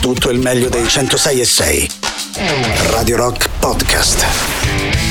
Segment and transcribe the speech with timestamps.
[0.00, 1.90] tutto il meglio dei 106 e 6.
[2.90, 4.24] Radio Rock Podcast.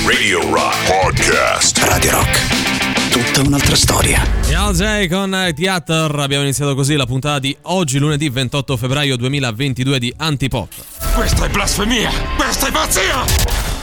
[0.06, 1.78] Radio Rock Podcast.
[1.84, 3.12] Radio Rock.
[3.12, 4.26] Tutta un'altra storia.
[4.48, 10.00] E oggi con Theater abbiamo iniziato così la puntata di oggi, lunedì 28 febbraio 2022
[10.00, 10.72] di Antipop.
[11.14, 12.10] Questa è blasfemia!
[12.36, 13.26] Questa è pazzia!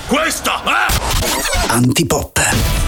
[0.08, 1.68] Questa è...
[1.68, 2.85] Antipop.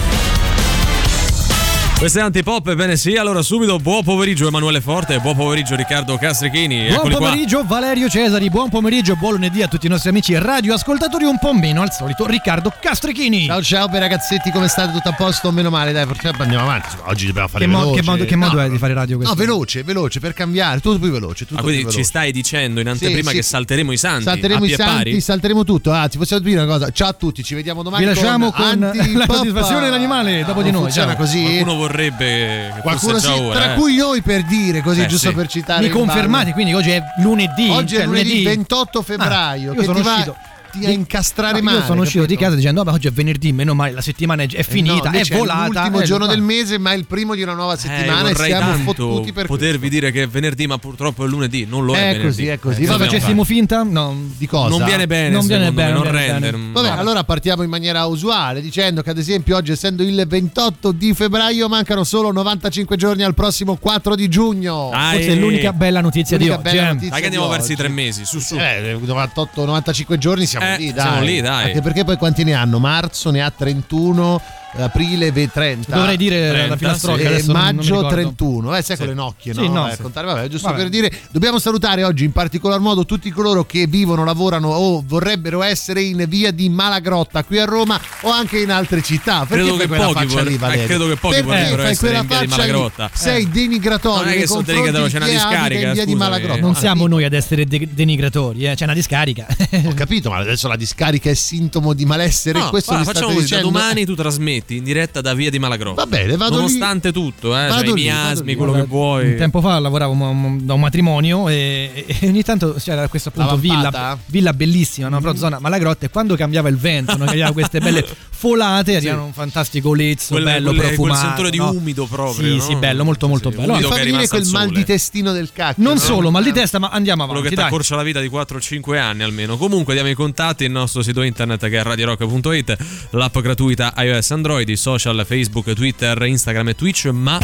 [1.99, 6.87] Questo è Antipop, ebbene sì, allora subito buon pomeriggio Emanuele Forte, buon pomeriggio Riccardo Castrichini.
[6.87, 11.37] Buon pomeriggio Valerio Cesari, buon pomeriggio, buon lunedì a tutti i nostri amici radioascoltatori, un
[11.37, 13.47] po' meno al solito Riccardo Castrichini.
[13.47, 14.93] Ciao ciao per ragazzetti, come state?
[14.93, 15.51] Tutto a posto?
[15.51, 16.87] Meno male, dai, purtroppo andiamo avanti.
[17.03, 17.99] Oggi dobbiamo fare Che, mo- veloce.
[17.99, 19.33] che modo, che modo No, è di fare radio questo?
[19.35, 21.45] No, veloce, veloce, per cambiare, tutto più veloce.
[21.45, 22.09] Tutto Ah, quindi più ci veloce.
[22.09, 23.49] stai dicendo in anteprima Sì, che sì.
[23.49, 24.23] salteremo i santi?
[24.23, 25.19] Salteremo i santi, pari?
[25.19, 25.91] salteremo tutto.
[25.91, 26.89] Ah, ti possiamo dire una cosa.
[26.91, 28.05] Ciao a tutti, ci vediamo domani.
[28.05, 29.27] Vi lasciamo con Antipop.
[29.27, 30.83] la soddisfazione dell'animale dopo di noi.
[30.83, 31.41] Funziona così?
[31.43, 33.75] Qualcuno vorrebbe che Qualcuno fosse già sì, ora, tra eh.
[33.77, 35.35] cui noi per dire così, Eh, giusto sì.
[35.35, 35.81] per citare.
[35.81, 37.69] Mi confermate quindi oggi è lunedì?
[37.69, 39.71] Oggi cioè, è lunedì 28 febbraio.
[39.71, 40.35] Ah, io che sono ti va- uscito.
[40.71, 41.77] Ti a incastrare No, male.
[41.79, 44.47] Io sono uscito di casa dicendo: Vabbè, oggi è venerdì, meno male, la settimana è,
[44.47, 45.65] è Eh finita, no, è volata.
[45.65, 46.31] l'ultimo eh, giorno no.
[46.31, 49.33] del mese, ma è il primo di una nuova settimana eh, e siamo tanto fottuti
[49.33, 49.95] per potervi questo.
[49.99, 51.97] dire che è venerdì, ma purtroppo è lunedì, non lo è.
[51.97, 52.25] È venerdì.
[52.25, 52.83] così, è così.
[52.83, 53.83] Eh, dobbiamo facessimo finta?
[53.83, 54.15] No.
[54.37, 54.69] Di cosa?
[54.69, 56.51] Non viene bene, Non viene bene, me, non viene rende.
[56.51, 56.71] bene.
[56.71, 56.97] Vabbè, no.
[56.99, 61.67] allora partiamo in maniera usuale dicendo che ad esempio oggi essendo il 28 di febbraio
[61.67, 64.89] mancano solo 95 giorni al prossimo 4 di giugno.
[64.91, 65.15] Dai.
[65.15, 67.05] Forse è l'unica bella notizia L'unica di oggi.
[67.05, 67.09] eh.
[67.09, 68.55] Dai che andiamo di verso i tre mesi, su su.
[68.57, 71.03] Eh, 98 95 giorni siamo Eh, lì, dai.
[71.05, 71.65] siamo lì, dai.
[71.65, 72.79] Anche perché poi quanti ne hanno?
[72.79, 74.41] Marzo ne ha 31,
[74.77, 75.95] aprile ve 30.
[75.95, 78.07] Dovrei dire 30, la filastrocca E non- non mi maggio ricordo.
[78.09, 79.01] 31, eh, sai Sì.
[79.01, 79.61] con le nocchie, no?
[79.61, 80.01] Sì, no, Eh, sì.
[80.01, 80.79] contare, vabbè, giusto Vabbè.
[80.79, 85.61] per dire, dobbiamo salutare oggi in particolar modo tutti coloro che vivono, lavorano o vorrebbero
[85.63, 89.45] essere in via di Malagrotta qui a Roma o anche in altre città.
[89.45, 91.91] Perché Credo che quella pochi faccia vorre- lì, eh, credo che pochi Perché vorrebbero fai
[91.91, 92.47] essere quella in via di?
[92.47, 93.09] Malagrotta.
[93.13, 96.15] Sei denigratorio Non è che sono denigratorio, c'è una discarica, in via di.
[96.15, 96.59] Malagrotta.
[96.61, 98.75] Non Ho siamo noi ad essere de- denigratori, eh.
[98.75, 99.47] c'è una discarica.
[99.85, 102.59] Ho capito, ma adesso la discarica è sintomo di malessere.
[102.69, 106.03] Questo guarda, mi state facciamo domani tu trasmetti in diretta da via di Malagrotta.
[106.03, 106.61] Va bene, vado lì.
[106.63, 108.55] Nonostante tutto, eh, Vado cioè, i lì, vado miasmi, lì.
[108.55, 109.35] quello che Un vuoi.
[109.35, 110.13] tempo fa lavoravo
[110.61, 115.19] da un matrimonio e, e ogni tanto c'era questa appunto La villa, villa bellissima, no?
[115.19, 117.25] però zona Malagrotta e quando cambiava il vento, no?
[117.25, 121.11] che aveva queste belle folate, arrivava un fantastico lezzo Quel- bello quelle- profumato.
[121.13, 121.71] quel sentore di no?
[121.71, 122.61] umido proprio, Sì, no?
[122.61, 123.73] sì, bello, molto molto Sì, bello.
[123.73, 125.83] umido Mi che fa è venire quel mal di testino del cacchio.
[125.83, 125.99] Non no?
[125.99, 127.49] solo, mal di testa, ma andiamo quello avanti.
[127.55, 127.71] che ti dai.
[127.71, 129.57] accorcia la vita di 4-5 anni almeno.
[129.57, 132.77] Comunque diamo i contatti, il nostro sito internet che è radiorock.it,
[133.11, 137.37] l'app gratuita iOS Android, i social Facebook, Twitter, Instagram e Twitch, ma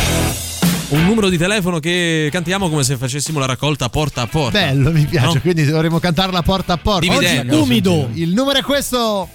[0.90, 4.60] un numero di telefono che cantiamo come se facessimo la raccolta porta a porta.
[4.60, 5.34] Bello, mi piace.
[5.36, 5.42] No?
[5.42, 7.02] Quindi dovremmo cantarla porta a porta.
[7.08, 7.54] Dividendo.
[7.56, 8.10] Oggi Umido.
[8.14, 9.28] Il numero è questo: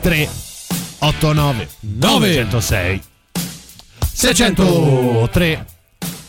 [0.00, 3.00] 389 906
[4.12, 5.66] 603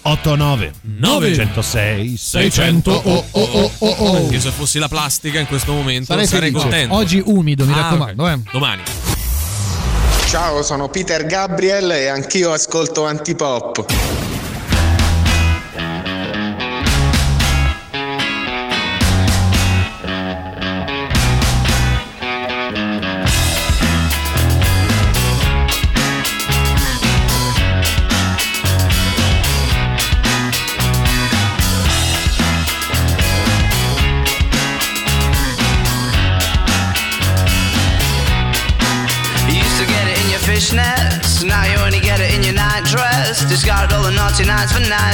[0.03, 4.31] 89 906 600 oh oh oh oh oh.
[4.31, 6.95] Io se fossi la plastica in questo momento Sarei sarei, contento.
[6.95, 8.23] Oggi umido, mi Ah, raccomando.
[8.23, 8.29] ok.
[8.29, 8.39] eh.
[8.51, 8.81] Domani.
[10.31, 13.83] Ciao, sono Peter Gabriel e anch'io ascolto Antipop.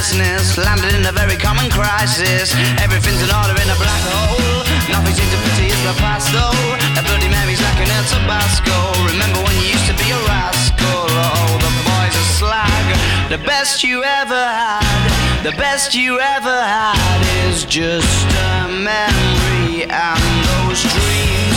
[0.08, 2.54] Niceness, landed in a very common crisis.
[2.80, 4.64] Everything's in order in a black hole.
[4.92, 7.00] Nothing seems to pity is the past though.
[7.00, 8.78] A Bloody Mary's like an El Tabasco.
[9.12, 11.08] Remember when you used to be a rascal?
[11.12, 12.86] Oh, the boys are slag.
[13.30, 17.20] The best you ever had, the best you ever had
[17.50, 21.57] is just a memory and those dreams.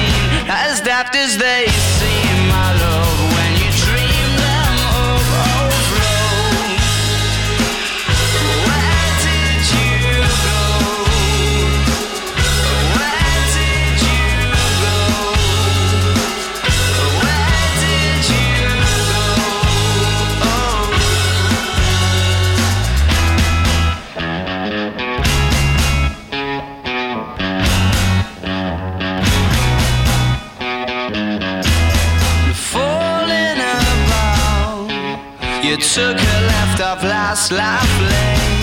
[0.51, 2.00] as daft as they
[35.91, 38.60] circle left of last laugh lane.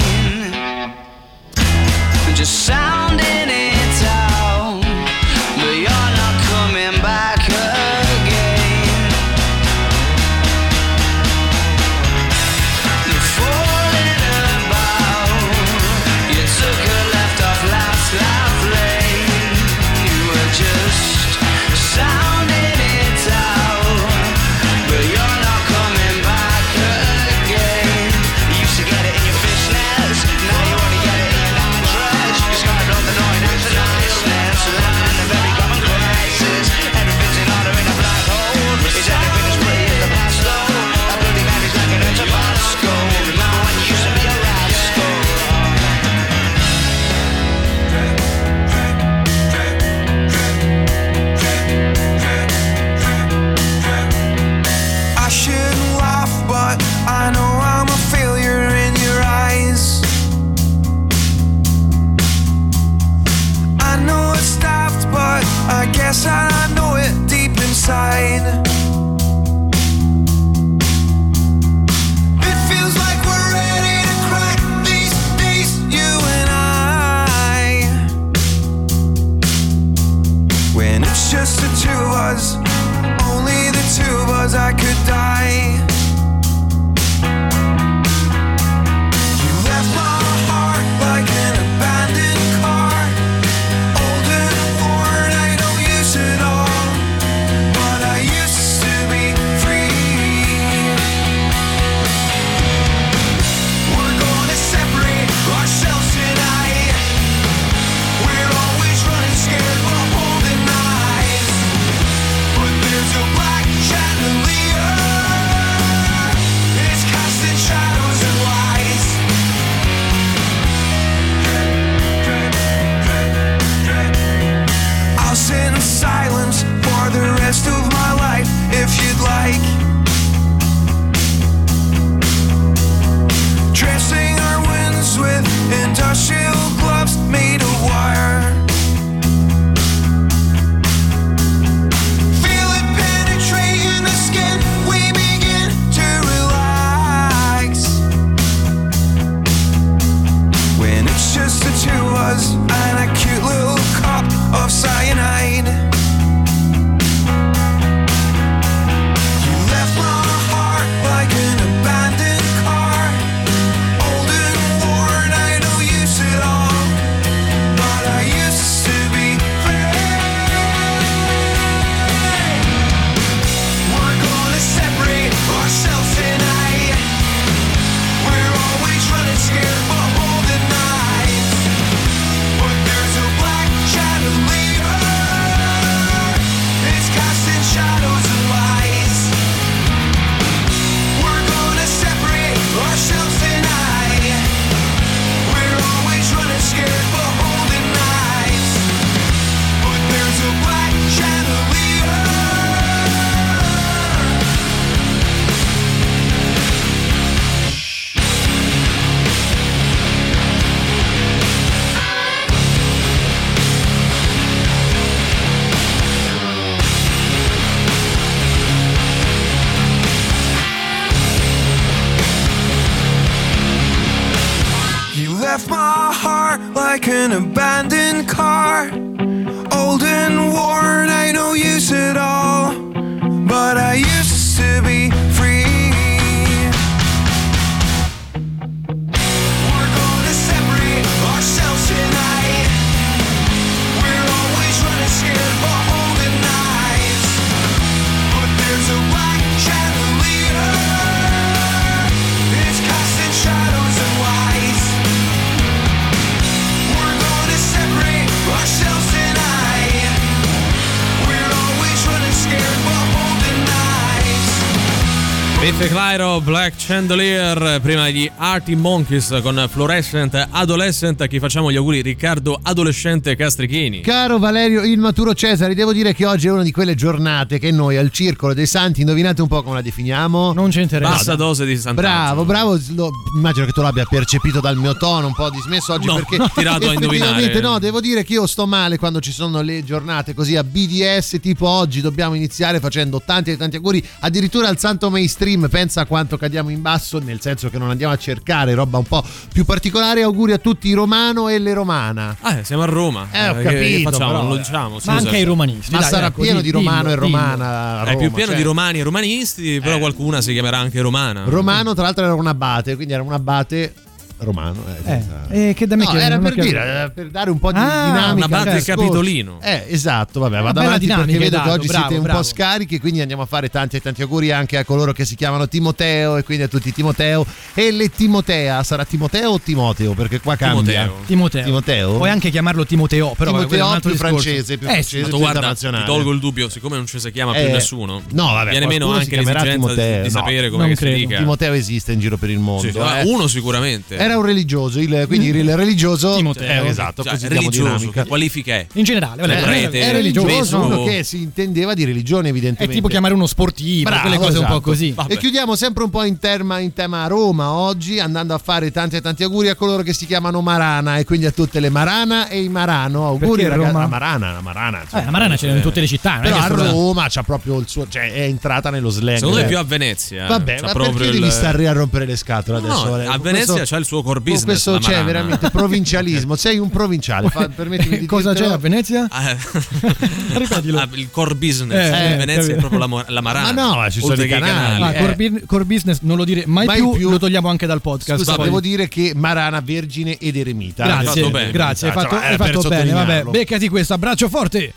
[265.71, 271.77] Biffy Clyro, Black Chandelier, prima gli Arty Monkeys con Fluorescent Adolescent, a chi facciamo gli
[271.77, 274.01] auguri Riccardo Adolescente Castrichini.
[274.01, 277.71] Caro Valerio il Maturo Cesare, devo dire che oggi è una di quelle giornate che
[277.71, 280.55] noi al Circolo dei Santi, indovinate un po' come la definiamo?
[280.55, 281.13] Non ci interessa.
[281.13, 282.17] Bassa dose di sant'Antonio.
[282.17, 286.07] Bravo, bravo, lo, immagino che tu l'abbia percepito dal mio tono, un po' dismesso oggi
[286.07, 286.39] no, perché...
[286.39, 287.61] No, tirato a indovinare.
[287.61, 291.37] No, devo dire che io sto male quando ci sono le giornate così a BDS,
[291.43, 296.03] tipo oggi dobbiamo iniziare facendo tanti e tanti auguri, addirittura al Santo Mainstream stream, pensa
[296.03, 299.25] a quanto cadiamo in basso, nel senso che non andiamo a cercare roba un po'
[299.53, 300.23] più particolare.
[300.23, 302.37] Auguri a tutti i romano e le romana.
[302.41, 303.29] Ah, eh, siamo a Roma.
[303.31, 304.27] Eh, ho che- capito, Che facciamo?
[304.31, 304.59] però, non lo eh.
[304.59, 304.95] diciamo.
[304.95, 305.13] Ma scusa.
[305.13, 305.93] anche ai romanisti.
[305.93, 307.21] Ma dai, sarà ecco, pieno di romano e dillo.
[307.21, 308.01] romana.
[308.01, 308.57] a È più Roma, pieno cioè.
[308.57, 311.45] di romani e romanisti, però qualcuna si chiamerà anche romana.
[311.47, 313.93] Romano, tra l'altro, era un abate, quindi era un abate
[314.39, 314.85] romano.
[315.05, 317.73] eh, Eh, eh, che da me No, era per dire, eh, per dare un po'
[317.73, 318.35] di Ah, dinamica.
[318.35, 319.01] un abate al discorso.
[319.03, 319.59] capitolino.
[319.63, 322.23] Eh, esatto, vabbè, Una vado avanti perché vedo hai che dato, oggi bravo, siete un
[322.23, 322.39] bravo.
[322.39, 325.35] po' scarichi, quindi andiamo a fare tanti e tanti auguri anche a coloro che si
[325.35, 328.83] chiamano Timoteo e quindi a tutti Timoteo e le Timotea.
[328.83, 330.13] Sarà Timoteo o Timoteo?
[330.15, 331.03] Perché qua cambia.
[331.03, 331.25] Timoteo.
[331.27, 331.65] Timoteo.
[331.65, 332.17] Timoteo?
[332.17, 334.43] Puoi anche chiamarlo Timoteo, però vabbè, quello è un Timoteo altro più discorso.
[334.49, 335.29] francese, più Eh, francese, sì.
[335.29, 336.05] Più guarda, ti internazionale.
[336.05, 338.23] tolgo il dubbio, siccome non ci si chiama più Eh, nessuno.
[338.31, 341.39] no, vabbè, Viene meno anche l'esigenza di, Timoteo, sapere come si dica.
[341.39, 342.87] Timoteo esiste in giro per il mondo.
[342.89, 343.23] Eh.
[343.25, 344.17] uno sicuramente.
[344.29, 346.37] Era un religioso, il- quindi il religioso.
[346.37, 346.85] Timoteo.
[346.85, 348.87] eh, esatto, Cioè, così religioso, che qualifica è?
[348.95, 350.81] In generale, vabbè, Eh, è- prete, è, è religioso.
[350.81, 352.95] uno che si intendeva di religione, È evidentemente.
[352.95, 354.81] tipo chiamare uno sportivo, Bravo, quelle cose un po' esatto.
[354.81, 355.13] così.
[355.13, 355.33] Vabbè.
[355.33, 359.17] E chiudiamo sempre un po' in tema, in tema Roma oggi, andando a fare tanti
[359.17, 362.49] e tanti auguri a coloro che si chiamano Marana e quindi a tutte le Marana
[362.49, 363.27] e i Marano.
[363.27, 363.93] Auguri Perché ragazzi.
[363.93, 364.05] Roma?
[364.05, 364.99] A Marana, a Marana.
[365.01, 365.25] Eh, insomma.
[365.25, 366.39] la Marana c'è in tutte le città.
[366.41, 368.07] è Però a Roma c'ha proprio il suo.
[368.09, 369.37] cioè è entrata nello slang.
[369.39, 369.69] Secondo me Eh.
[369.69, 370.47] più a Venezia.
[370.47, 373.11] Vabbè, C'ha ma perché il- devi stare a rompere le scatole adesso?
[373.11, 373.31] Valerio?
[373.33, 374.65] a Venezia c'è il suo core con business.
[374.65, 375.25] questo la c'è Marana.
[375.27, 376.57] veramente provincialismo.
[376.57, 377.49] Sei un provinciale.
[377.49, 379.27] Fa- permettimi di Cosa c'è a Venezia?
[379.31, 379.57] Ah,
[380.55, 380.99] Ripetilo.
[380.99, 382.77] ah, il core business Eh, di eh, Venezia capito.
[382.77, 383.73] è proprio la, la Marana.
[383.73, 385.03] Ma no, ma ci sono i che i canali.
[385.03, 385.19] Ah, Eh.
[385.37, 387.31] core, core business non lo dire mai, Mai più, più.
[387.31, 388.39] lo togliamo anche dal podcast.
[388.45, 391.05] Scusa, devo dire che Marana, Vergine ed Eremita.
[391.05, 391.71] Grazie, fatto bene.
[391.71, 393.13] grazie, hai Cioè, fatto, era hai fatto bene.
[393.13, 394.95] Vabbè, beccati questo, abbraccio forte.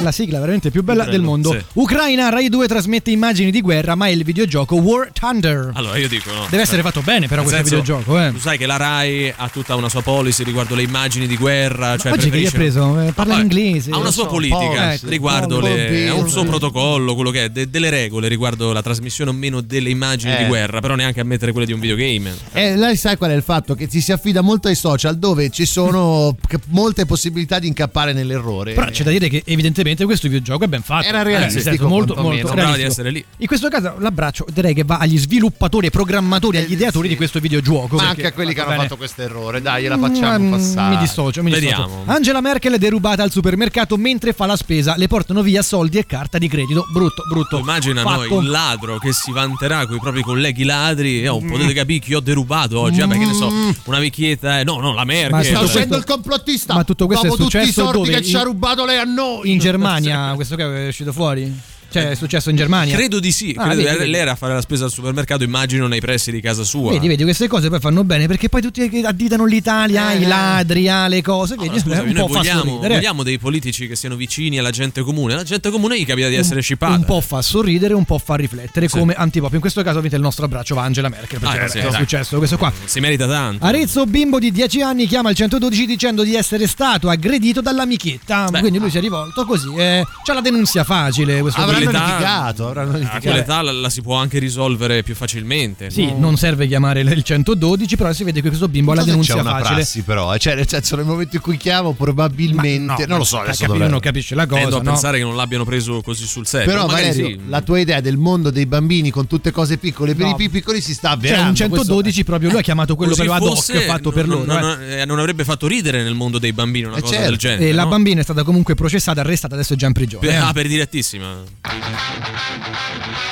[0.00, 1.50] La sigla veramente più bella Prego, del mondo.
[1.52, 1.62] sì.
[1.74, 5.70] Ucraina, Rai 2 trasmette immagini di guerra, ma è il videogioco War Thunder.
[5.74, 6.46] Allora io dico no.
[6.48, 8.32] Deve essere fatto bene però Nel questo senso, videogioco, eh.
[8.42, 11.96] Sai che la Rai ha tutta una sua policy riguardo le immagini di guerra.
[11.96, 13.00] Cioè Oggi che gli preferisce- preso?
[13.00, 13.90] Eh, parla Vabbè, inglese.
[13.92, 17.30] Ha una sua so, politica ecco, riguardo un po' le, ha un suo protocollo, quello
[17.30, 20.38] che è, de- delle regole riguardo la trasmissione o meno delle immagini Eh.
[20.38, 22.34] di guerra, però neanche a mettere quelle di un videogame.
[22.52, 23.76] Eh, lei sai qual è il fatto?
[23.76, 26.36] Che ci si affida molto ai social dove ci sono
[26.70, 28.72] molte possibilità di incappare nell'errore.
[28.74, 31.06] Però c'è da dire che evidentemente questo videogioco è ben fatto.
[31.06, 32.90] Era Eh, realistico, senso, molto, molto Sembrava di realistico.
[32.90, 33.24] essere lì.
[33.36, 37.38] In questo caso l'abbraccio direi che va agli sviluppatori, ai programmatori, agli ideatori di questo
[37.38, 37.96] videogioco.
[37.96, 38.82] Ma anche a quelli che hanno bene.
[38.82, 40.94] fatto questo errore, dai, gliela facciamo Mm, passare.
[40.94, 41.68] Mi dissocio, mi dissocio.
[41.82, 42.02] Vediamo.
[42.06, 44.94] Angela Merkel è derubata al supermercato mentre fa la spesa.
[44.96, 46.86] Le portano via soldi e carta di credito.
[46.92, 47.58] Brutto, brutto.
[47.58, 48.26] Immagina Fatto.
[48.28, 51.26] noi il ladro che si vanterà con i propri colleghi ladri.
[51.26, 53.00] Oh, potete capire chi ho derubato oggi.
[53.00, 53.52] Vabbè, che ne so,
[53.84, 54.60] una vecchietta.
[54.60, 55.30] eh, no, no, la Merkel.
[55.30, 56.74] Ma Sta uscendo questo- il complottista.
[56.74, 58.12] Ma tutto questo è Dopo tutti i successo soldi dove?
[58.20, 59.50] che ci ha In- rubato lei a noi.
[59.50, 61.70] In Germania, questo che è uscito fuori?
[61.92, 62.94] Cioè, è successo in Germania?
[62.96, 63.54] Credo di sì.
[63.56, 64.10] Ah, credo- vedi, vedi.
[64.10, 66.90] Lei era a fare la spesa al supermercato, immagino, nei pressi di casa sua.
[66.92, 70.16] Vedi, vedi, queste cose poi fanno bene perché poi tutti additano l'Italia, Eh.
[70.16, 71.54] ai ladri, alle cose.
[71.56, 72.94] Vedi, Allora, scusami, un noi po' fa vogliamo, sorridere.
[72.94, 75.34] vogliamo dei politici che siano vicini alla gente comune.
[75.34, 76.94] La gente comune gli capita di essere scippata.
[76.96, 78.98] Un po' fa sorridere, un po' fa riflettere Sì.
[78.98, 79.52] come antipop.
[79.54, 81.38] In questo caso avete il nostro abbraccio, va Angela Merkel.
[81.40, 82.72] Perché Ah, sì, è successo questo qua.
[82.84, 83.64] Si merita tanto.
[83.64, 88.46] Arezzo, bimbo di 10 anni, chiama il 112 dicendo di essere stato aggredito dall'amichetta.
[88.50, 88.60] Beh.
[88.60, 89.72] Quindi lui si è rivolto così.
[89.76, 91.40] Eh, c'ha la denunzia facile.
[91.40, 93.20] Questo Avranno quell'età- litigato, avranno A litigato.
[93.20, 95.90] quell'età la, la si può anche risolvere più facilmente.
[95.90, 99.34] Sì, non serve chiamare il 112, però si vede che questo bimbo ha la denunzia
[99.34, 99.74] c'è una facile.
[99.74, 100.38] prassi però, eh.
[100.38, 104.00] cioè nel senso nel momento in cui chiamo probabilmente, non lo so, adesso capi- non
[104.00, 104.60] capisce la cosa.
[104.60, 104.90] Tendo a no?
[104.90, 106.66] pensare che non l'abbiano preso così sul serio.
[106.66, 107.40] Però magari Valerio, sì.
[107.48, 110.32] la tua idea del mondo dei bambini con tutte cose piccole per No.
[110.32, 111.48] i più piccoli si sta Cioè, avverando.
[111.50, 114.60] un 112 proprio lui ha chiamato quello Così per ad hoc fatto per non, loro.
[114.60, 115.00] non- eh.
[115.00, 117.28] eh, non avrebbe fatto ridere nel mondo dei bambini una Eh, cosa certo.
[117.30, 117.68] del genere.
[117.68, 117.88] E la no?
[117.90, 120.26] bambina è stata comunque processata, arrestata, adesso è già in prigione.
[120.26, 120.38] Per- eh.
[120.38, 121.42] ah, per direttissima.
[121.72, 123.31] Thank you.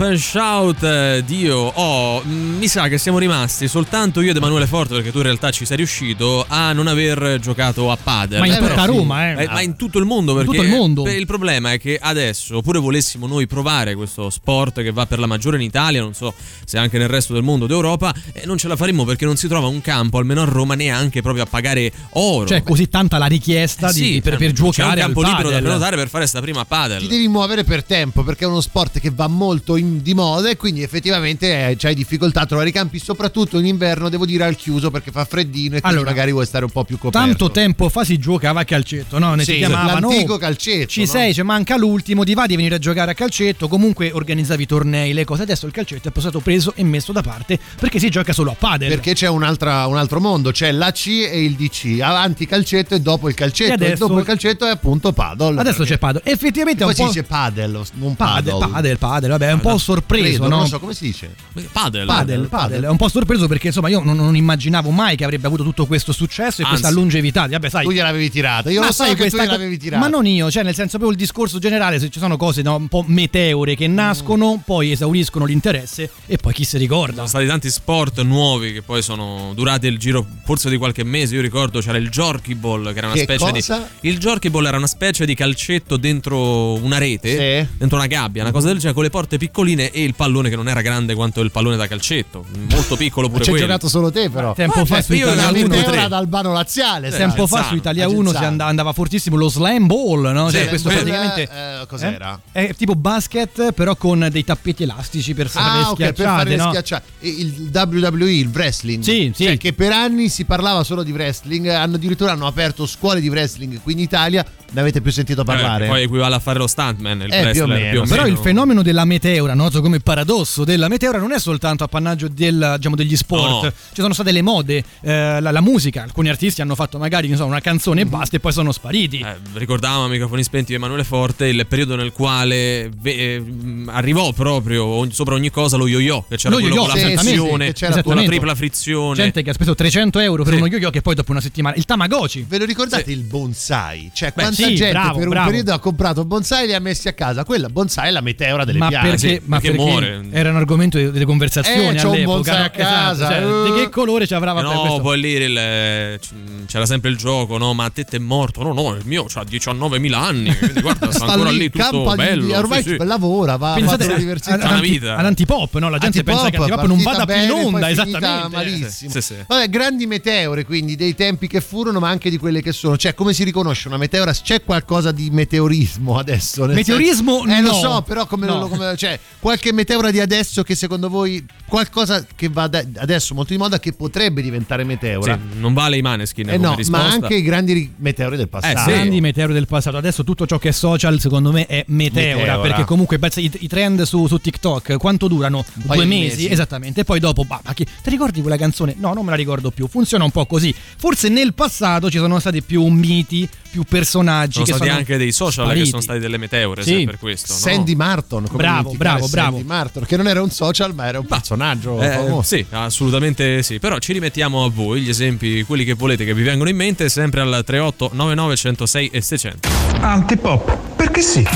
[0.00, 1.56] Up and shout, eh, Dio.
[1.58, 5.24] Oh, mm, mi sa che siamo rimasti soltanto io ed Emanuele Forte, perché tu in
[5.24, 8.38] realtà ci sei riuscito a non aver giocato a padel.
[8.40, 8.86] Ma in Eh, tutta sì.
[8.86, 9.42] Roma, eh.
[9.44, 11.06] Eh, ma in tutto il mondo perché tutto il mondo.
[11.08, 15.26] il problema è che adesso oppure volessimo noi provare questo sport che va per la
[15.26, 16.32] maggiore in Italia non so
[16.64, 19.48] se anche nel resto del mondo d'Europa eh, non ce la faremmo perché non si
[19.48, 23.26] trova un campo almeno a Roma neanche proprio a pagare oro Cioè, così tanta la
[23.26, 26.26] richiesta Eh di- sì, per, per c'è giocare un campo libero da prenotare per fare
[26.26, 29.76] sta prima padel Ti devi muovere per tempo perché è uno sport che va molto
[29.76, 33.66] in- di moda e quindi effettivamente eh, c'hai difficoltà a trovare i campi, soprattutto in
[33.66, 36.70] inverno, devo dire al chiuso perché fa freddino e quindi Allora, magari vuoi stare un
[36.70, 37.26] po' più coperto.
[37.26, 39.34] Tanto tempo fa si giocava a calcetto, no?
[39.34, 41.06] Ne Sì, si chiamavano l'antico "Oh, calcetto, Ci no?
[41.06, 43.68] sei, ci manca l'ultimo, ti va di venire a giocare a calcetto.
[43.68, 45.42] Comunque organizzavi tornei, le cose.
[45.42, 48.54] Adesso il calcetto è stato preso e messo da parte perché si gioca solo a
[48.58, 48.88] padel.
[48.88, 53.28] Perché c'è un'altra- un altro mondo, c'è l'AC e il DC, avanti calcetto e dopo
[53.28, 55.58] il calcetto, E e, adesso- dopo il calcetto è appunto paddle.
[55.60, 56.22] Adesso perché- c'è padel.
[56.24, 58.72] Effettivamente è Poi un si po' dice paddle, non padel, paddle.
[58.72, 60.48] padel, padel, vabbè, è un po' sorpreso, Credo, no?
[60.50, 61.34] Non lo so come si dice.
[61.72, 65.24] padel Padel, Padel, è un po' sorpreso perché insomma io non, non immaginavo mai che
[65.24, 66.80] avrebbe avuto tutto questo successo e Anzi.
[66.80, 67.46] questa longevità.
[67.48, 70.00] Vabbè, sai, Tu gliel'avevi tirata, io lo so sai, che tu questa co- gliel'avevi tirata.
[70.02, 72.76] Ma non io, cioè nel senso proprio il discorso generale, se ci sono cose no,
[72.76, 77.14] un po' meteore che nascono, poi esauriscono l'interesse e poi chi si ricorda.
[77.16, 81.34] sono stati tanti sport nuovi che poi sono durati il giro forse di qualche mese.
[81.34, 83.88] Io ricordo c'era il Jorky Ball, che era una Che specie cosa?
[84.00, 84.08] di.
[84.08, 87.76] Il Jorky Ball era una specie di calcetto dentro una rete, Sì.
[87.78, 90.56] dentro una gabbia, una cosa del genere, con le porte piccoline e il pallone che
[90.56, 92.44] non era grande quanto il pallone da calcetto.
[92.70, 94.54] Molto piccolo pure Ci hai giocato solo te però.
[94.54, 96.00] Tempo fa su Italia la 1 vedo Meteora tre.
[96.02, 97.08] ad Albano Laziale.
[97.08, 97.10] Eh.
[97.10, 100.50] Tempo fa su Italia a 1 si andava fortissimo lo slam ball, no?
[100.50, 102.40] Cioè, questo quel- praticamente eh, cos'era?
[102.52, 106.06] eh, è tipo basket, però con dei tappeti elastici per fare Ah, le ok, per
[106.14, 106.68] schiacciate, fare le no?
[106.68, 107.04] schiacciate.
[107.20, 109.02] Il WWE, il wrestling.
[109.02, 109.44] Sì, sì.
[109.44, 111.66] Cioè, che per anni si parlava solo di wrestling.
[111.68, 114.44] Hanno addirittura hanno aperto scuole di wrestling qui in Italia.
[114.72, 115.86] Ne avete più sentito Eh, parlare?
[115.88, 117.90] poi equivale a fare lo stuntman, il Eh, più o wrestler, meno.
[117.90, 118.34] più o Però meno.
[118.36, 122.96] il fenomeno della meteora, noto come paradosso della meteora, non è soltanto appannaggio del, diciamo,
[122.96, 123.64] degli sport.
[123.64, 123.72] No.
[123.92, 126.02] Ci sono state le mode, eh, la, la musica.
[126.02, 129.20] Alcuni artisti hanno fatto magari non so, una canzone e basta e poi sono spariti.
[129.20, 133.44] Eh, ricordavamo a microfoni spenti di Emanuele Forte il periodo nel quale ve- eh,
[133.86, 137.00] arrivò proprio ogni- sopra ogni cosa lo yo-yo, che c'era Lo quello yo-yo, con la
[137.06, 139.14] sì, sì, frizione, sì, c'era con la tripla frizione.
[139.14, 140.58] Gente che ha speso 300 euro per Sì.
[140.58, 141.76] uno yo-yo che poi dopo una settimana.
[141.76, 142.44] Il Tamagotchi.
[142.48, 144.10] Ve lo ricordate il bonsai?
[144.12, 145.46] Cioè, Beh, quanta sì, gente bravo, per un bravo.
[145.48, 147.44] periodo ha comprato bonsai e li ha messi a casa?
[147.44, 149.08] Quella bonsai è la meteora delle Ma piante.
[149.10, 150.22] perché, sì, ma perché perché muore.
[150.30, 153.72] era un argomento delle conversazioni Eh, c'ho un bonsai a casa, Esatto, cioè, eh.
[153.72, 156.18] di che colore ci avrà no, questo- poi lì il-
[156.66, 157.72] c'era sempre il gioco, no?
[157.74, 158.62] Ma a te è morto?
[158.62, 160.54] No, no, il mio ha 19.000 anni.
[160.56, 162.56] Quindi guarda, sta ancora lì, tutto di- bello.
[162.56, 163.04] ormai sì, sì.
[163.04, 164.54] lavora, va, Pensate va a- all'università.
[164.56, 165.16] una vita.
[165.16, 165.88] all'antipop, no?
[165.90, 168.48] La gente pensa che antipop non vada più in onda, esattamente.
[168.56, 169.10] malissimo.
[169.10, 169.34] Sì, sì.
[169.46, 172.96] Vabbè, grandi meteore, quindi dei tempi che furono, ma anche di quelle che sono.
[172.96, 174.32] Cioè, come si riconosce una meteora?
[174.32, 176.66] C'è qualcosa di meteorismo adesso?
[176.66, 177.74] Meteorismo senso- Eh, lo no.
[177.74, 178.68] so, però come, No.
[178.68, 183.52] come- cioè, qualche meteora di adesso che secondo voi qualcosa che va da- adesso molto
[183.52, 185.34] di moda che potrebbe diventare meteora?
[185.34, 187.06] Sì, non vale i maneskin Eh no, risposta.
[187.06, 188.78] ma anche i grandi ri- meteori del passato.
[188.78, 188.90] Eh, sì.
[188.90, 189.96] grandi meteori del passato.
[189.96, 192.36] Adesso tutto ciò che è social, secondo me, è meteora.
[192.38, 192.60] Meteora.
[192.60, 195.64] Perché comunque i, i trend su, su TikTok quanto durano?
[195.74, 196.48] Due mesi, mesi.
[196.48, 197.00] esattamente.
[197.00, 198.94] E poi dopo, bah, ma chi, ti ricordi quella canzone?
[198.98, 199.86] No, non me la ricordo più.
[199.88, 200.74] Funziona un po' così.
[200.96, 204.52] Forse nel passato ci sono stati più miti, più personaggi.
[204.54, 205.84] sono che stati sono anche dei social spariti.
[205.84, 207.04] che sono stati delle meteore, Sì.
[207.04, 207.52] per questo.
[207.52, 207.58] no?
[207.58, 209.56] Sandy Martin, come Bravo, dimenticare bravo, bravo.
[209.56, 212.42] Sandy Martin, che non era un social, ma era un personaggio Eh, famoso.
[212.42, 213.78] sì, assolutamente sì.
[213.78, 217.08] Però ci rimettiamo a voi gli esempi, quelli che volete che vi vengono in mente,
[217.08, 219.68] sempre al 38 99 106 e 600.
[220.00, 221.46] Antipop, perché sì.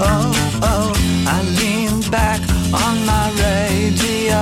[0.00, 0.92] Oh, oh.
[1.26, 2.40] I leaned back
[2.72, 4.40] on my radio.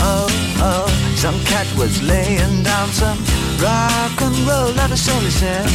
[0.00, 0.28] Oh,
[0.60, 0.86] oh.
[1.16, 3.18] Some cat was laying down some
[3.60, 5.68] rock and roll that a soul said.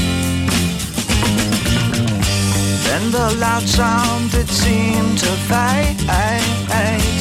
[2.86, 6.00] Then the loud sound it seemed to fade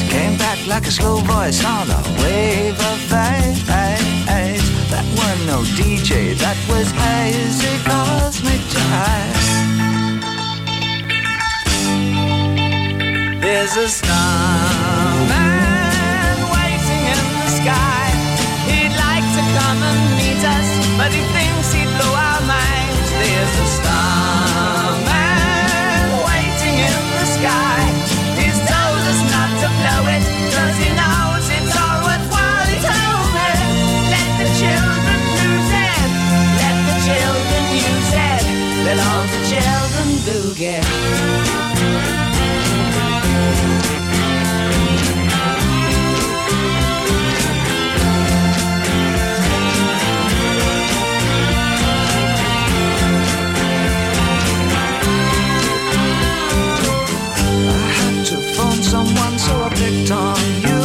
[0.09, 3.61] Came back like a slow voice on a wave of fate
[4.89, 9.58] That were no DJ, that was hazy cosmic jive
[13.59, 15.48] There's a starman
[60.11, 60.81] on you.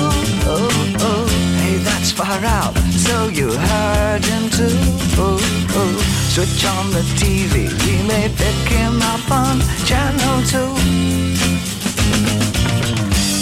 [0.47, 0.69] Oh,
[1.01, 1.27] oh, oh,
[1.63, 2.75] hey, that's far out.
[3.07, 4.79] So you heard him too.
[5.17, 5.39] Oh,
[5.81, 5.95] oh,
[6.33, 7.71] switch on the TV.
[7.85, 10.73] We may pick him up on channel two.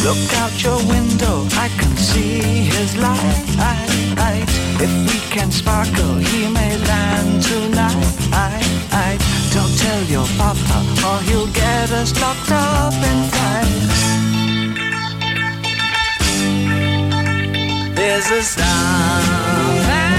[0.05, 2.41] Look out your window, I can see
[2.75, 3.53] his light.
[4.85, 8.23] If we can sparkle, he may land tonight.
[9.55, 14.32] Don't tell your papa, or he'll get us locked up in fight.
[18.19, 20.12] is a star.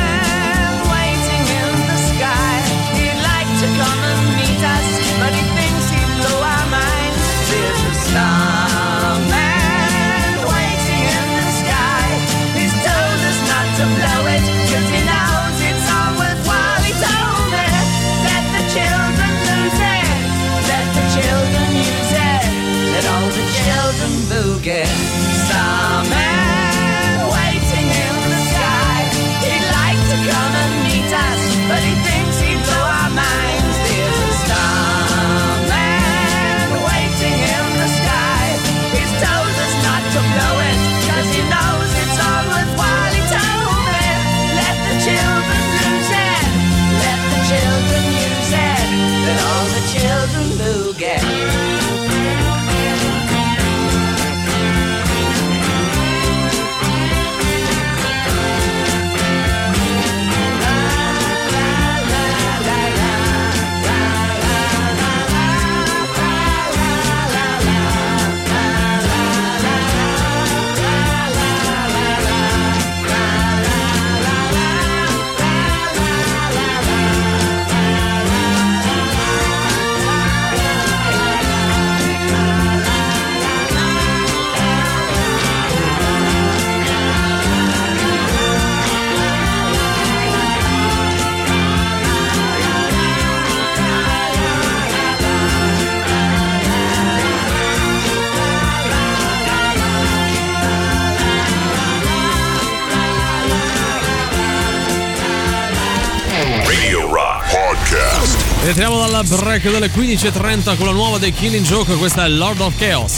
[108.65, 112.73] Entriamo dal break delle 15.30 con la nuova dei Killing Joke, questa è Lord of
[112.77, 113.13] Chaos.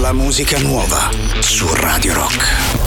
[0.00, 2.83] La musica nuova su Radio Rock.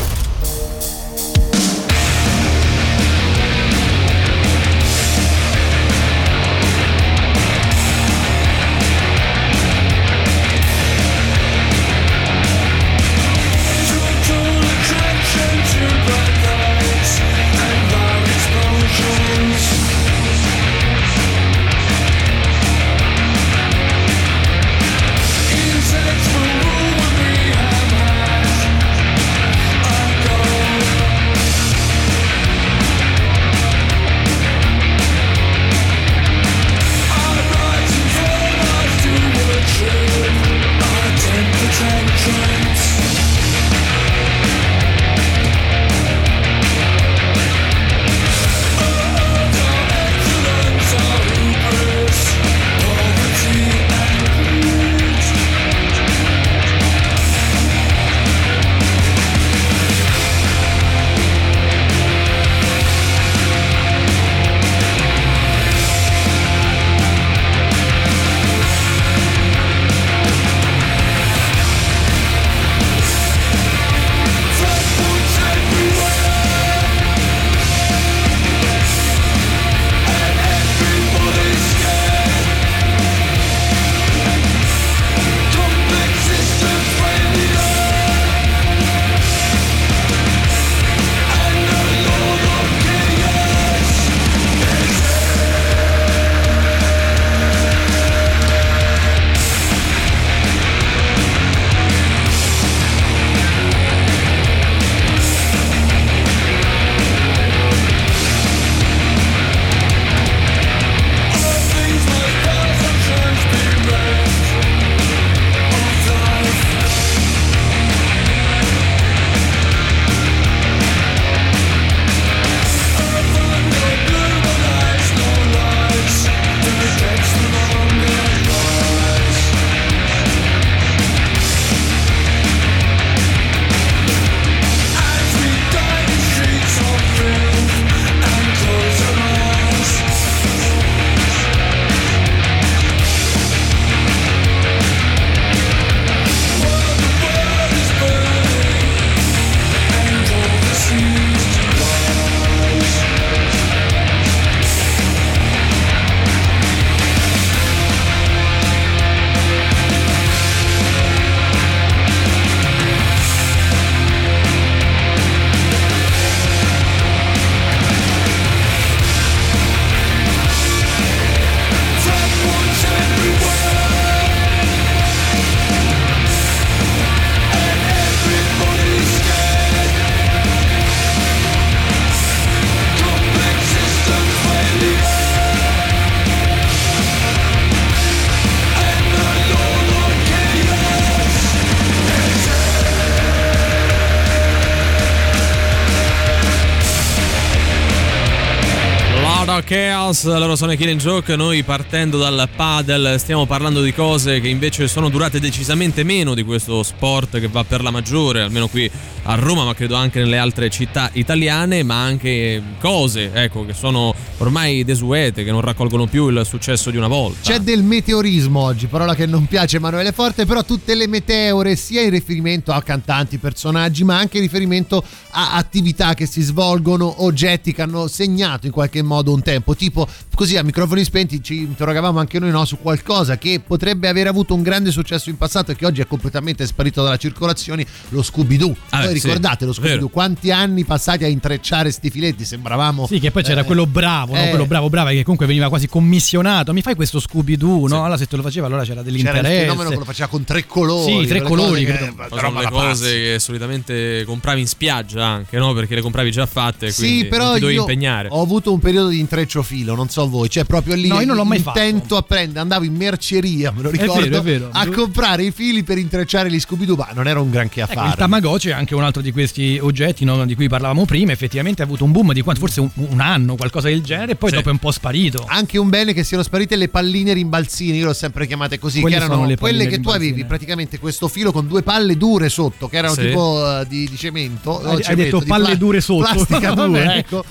[200.08, 204.48] Chaos, loro sono i Killing Joke, noi partendo dal padel stiamo parlando di cose che
[204.48, 208.90] invece sono durate decisamente meno di questo sport che va per la maggiore, almeno qui
[209.24, 214.16] a Roma, ma credo anche nelle altre città italiane, ma anche cose, ecco, che sono
[214.38, 217.40] ormai desuete, che non raccolgono più il successo di una volta.
[217.42, 221.76] C'è del meteorismo oggi, parola che non piace a Emanuele Forte, però tutte le meteore,
[221.76, 227.24] sia in riferimento a cantanti, personaggi, ma anche in riferimento a attività che si svolgono,
[227.24, 229.76] oggetti che hanno segnato in qualche modo un tempo.
[229.76, 234.28] Tipo, così a microfoni spenti ci interrogavamo anche noi no, su qualcosa che potrebbe aver
[234.28, 238.22] avuto un grande successo in passato e che oggi è completamente sparito dalla circolazione, lo
[238.22, 238.76] Scooby-Doo.
[238.90, 239.84] Ah, Voi sì, ricordate lo vero.
[239.84, 240.10] Scooby-Doo?
[240.10, 242.46] Quanti anni passati a intrecciare sti filetti?
[242.46, 243.08] Sembravamo...
[243.08, 244.44] Sì, che poi c'era eh, quello bravo, no?
[244.44, 244.50] eh.
[244.50, 246.74] quello bravo, bravo, che comunque veniva quasi commissionato.
[246.74, 248.00] Mi fai questo Scooby-Doo, no?
[248.04, 249.62] Allora se te lo faceva, allora c'era C'era il dell'interesse.
[249.62, 251.22] fenomeno che lo faceva con tre colori.
[251.22, 252.16] Sì, tre colori, cose che- credo.
[252.30, 253.14] Roba sono le cose pazzi.
[253.22, 255.74] che solitamente compravi in spiaggia anche, no?
[255.74, 258.28] Perché le compravi già fatte, quindi Sì, però ti dovevi io impegnare.
[258.32, 261.26] ho avuto un periodo di intreccio filo, non so voi, cioè proprio lì No, io
[261.28, 261.80] non l'ho mai fatto.
[261.80, 264.70] intento a prendere, andavo in merceria, me lo vero, ricordo, è vero.
[264.72, 267.94] a comprare i fili per intrecciare gli Scooby-Doo, ma non era un granché a Ecco,
[267.94, 268.10] fare.
[268.10, 271.32] il Tamagotchi è anche un altro di questi oggetti no, di cui parlavamo prima.
[271.32, 274.36] Effettivamente ha avuto un boom di quanto, forse un, un anno, qualcosa del genere, e
[274.36, 274.56] poi Sì.
[274.56, 275.46] dopo è un po' sparito.
[275.48, 279.18] Anche un bene che siano sparite le palline rimbalzine, io l'ho sempre chiamate così, Quelle
[279.18, 280.48] che erano le quelle palline che tu avevi rimbalzine.
[280.48, 283.22] praticamente questo filo con due palle dure sotto, che erano Sì.
[283.28, 284.82] tipo eh, di, di cemento.
[284.82, 286.24] no, Hai- hai cemento, detto di palle dure sotto.
[286.32, 287.44] Plastica dura, ecco.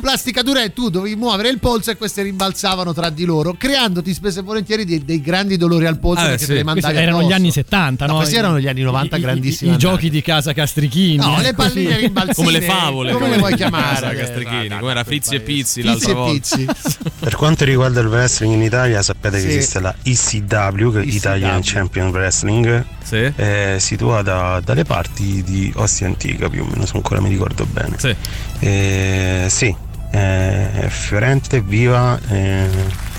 [0.00, 4.12] Plastica dura e tu dovevi muovere il polso e queste rimbalzavano tra di loro, creandoti
[4.14, 6.46] spesso e volentieri dei, dei grandi dolori al polso Ah, perché sì.
[6.46, 8.12] te le Questi mandavi erano gli anni 70, no?
[8.12, 9.70] No, questi erano gli anni 90 I- i- grandissimi.
[9.70, 9.88] I, annati.
[9.88, 11.16] giochi di casa Castrichini.
[11.16, 12.34] No, le ecco, palline rimbalzine.
[12.34, 14.16] Come le favole, Come le vuoi chiamare?
[14.16, 16.11] Castrichini, come era Frizzi e Pizzi paese.
[16.12, 16.66] E Pizzi.
[17.22, 19.46] Per quanto riguarda il wrestling in Italia, sapete Sì.
[19.46, 21.04] che esiste la ECW, che è.
[21.04, 23.16] Italian Champion Wrestling, Sì.
[23.34, 27.96] è situata dalle parti di Ostia Antica, più o meno, se ancora mi ricordo bene.
[27.98, 28.14] Sì.
[28.60, 29.74] Eh, sì,
[30.10, 32.68] è fiorente, viva, eh,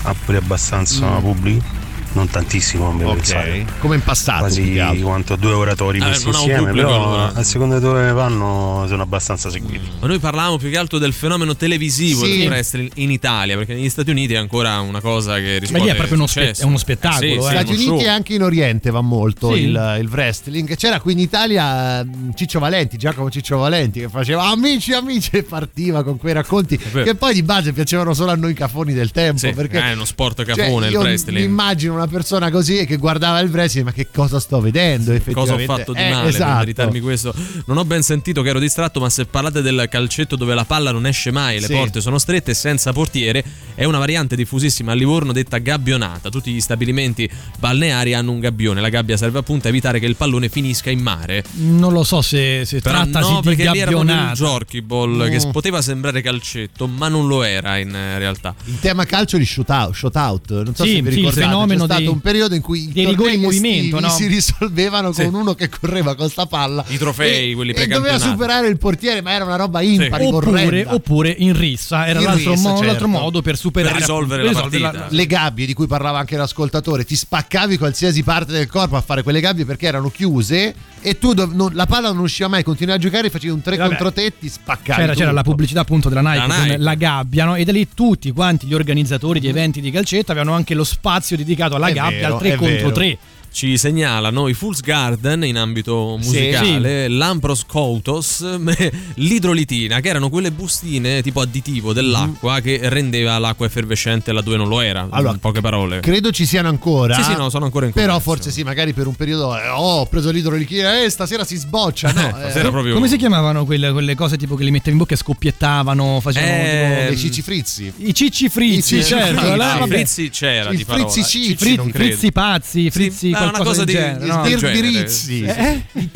[0.02, 1.20] ha pure abbastanza Mm.
[1.20, 1.64] pubblico,
[2.14, 3.60] non tantissimo come pensate.
[3.68, 4.40] Ok, come in passato.
[4.40, 9.02] Quasi quanto due oratori Ah, messi non insieme, però a seconda di dove vanno sono
[9.02, 9.88] abbastanza seguiti.
[10.00, 12.38] Ma noi parlavamo più che altro del fenomeno televisivo Sì.
[12.38, 15.84] del wrestling in Italia, perché negli Stati Uniti è ancora una cosa che Ma riscuote
[15.84, 17.24] lì è proprio uno, spe- è uno spettacolo.
[17.26, 17.40] Eh, sì, eh.
[17.40, 18.00] Stati uno Uniti show.
[18.00, 19.60] e anche in Oriente va molto Sì.
[19.62, 20.76] il, il wrestling.
[20.76, 25.42] C'era qui in Italia eh, Ciccio Valenti, Giacomo Ciccio Valenti, che faceva amici, amici e
[25.42, 29.38] partiva con quei racconti che poi di base piacevano solo a noi cafoni del tempo.
[29.38, 31.44] Sì, perché è uno sport cioè, cafone il io wrestling.
[31.44, 35.16] immagino una persona così che guardava il wrestling, ma che cosa sto vedendo?
[35.32, 36.44] Cosa ho fatto di Eh, male esatto.
[36.50, 37.34] per meritarmi questo?
[37.66, 40.90] Non ho ben sentito che ero distratto, ma se parlate del calcetto dove la palla
[40.92, 41.72] non esce mai, le Sì.
[41.74, 43.42] porte sono strette e senza portiere,
[43.74, 46.28] è una variante diffusissima a Livorno detta gabbionata.
[46.30, 48.80] Tutti gli stabilimenti balneari hanno un gabbione.
[48.80, 51.44] La gabbia serve appunto a evitare che il pallone finisca in mare.
[51.54, 54.32] Non lo so se, se Però trattasi no, di perché lì era gabbionata.
[54.32, 58.54] jockey ball che poteva sembrare calcetto, ma non lo era in eh, realtà.
[58.64, 60.50] In tema calcio di shootout, shootout.
[60.62, 63.04] non so Sì, se vi sì, il ricordate, fenomeno stato un periodo in cui i
[63.06, 64.08] rigori in movimento, no?
[64.10, 65.24] si risolvevano Sì.
[65.24, 68.30] con uno che correva con sta palla I trofei, e, quelli e doveva precampionati.
[68.30, 70.94] superare il portiere, ma era una roba impari, Oppure, orrenda.
[70.94, 73.06] oppure in rissa era In l'altro, rissa, mo- l'altro certo.
[73.08, 75.06] modo per superare Per risolvere la partita.
[75.10, 79.22] le gabbie di cui parlava anche l'ascoltatore, ti spaccavi qualsiasi parte del corpo a fare
[79.22, 82.98] quelle gabbie perché erano chiuse e tu dov- non- la palla non usciva mai, continuavi
[82.98, 83.88] a giocare, facevi un 3 Vabbè.
[83.88, 85.00] contro te e ti spaccavi.
[85.00, 86.76] C'era, c'era la pubblicità appunto della Nike, La con Nike.
[86.78, 87.54] la gabbia, no?
[87.56, 91.36] e da lì tutti quanti gli organizzatori di eventi di calcetto avevano anche lo spazio
[91.36, 92.92] dedicato alla È gabbia al 3 è contro vero.
[92.92, 93.18] 3.
[93.54, 98.44] Ci segnalano i Fool's Garden in ambito musicale, l'Ampros Coutos,
[99.14, 104.80] l'idrolitina, che erano quelle bustine tipo additivo dell'acqua che rendeva l'acqua effervescente laddove non lo
[104.80, 105.06] era.
[105.08, 106.00] Allora, in poche parole.
[106.00, 107.14] Credo ci siano ancora.
[107.14, 110.00] Sì, sì, no, sono ancora in Però forse sì, magari per un periodo eh, oh,
[110.00, 112.10] ho preso l'idrolichina e stasera si sboccia.
[112.10, 114.98] No, eh, Stasera proprio- Come si chiamavano quelle, quelle cose tipo che li mettevi in
[114.98, 117.92] bocca e scoppiettavano, facevano Eh, tipo- dei cicci frizzi.
[117.98, 119.40] i cicci frizzi, I cicci certo.
[119.52, 119.86] Ah, vabbè.
[119.94, 121.08] Frizzi c'era parola.
[121.08, 121.86] Frizzi credo.
[121.92, 124.46] frizzi pazzi, frizzi ma è una cosa del di- genere, di- no?
[124.48, 124.80] Il genere.
[124.80, 125.42] Birizzi.
[125.42, 125.82] Eh?
[125.92, 126.10] Il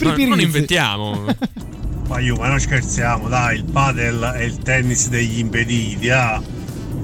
[0.00, 1.24] No, non inventiamo.
[2.08, 6.42] Ma io, ma non scherziamo, dai, il padel è il tennis degli impediti, ah.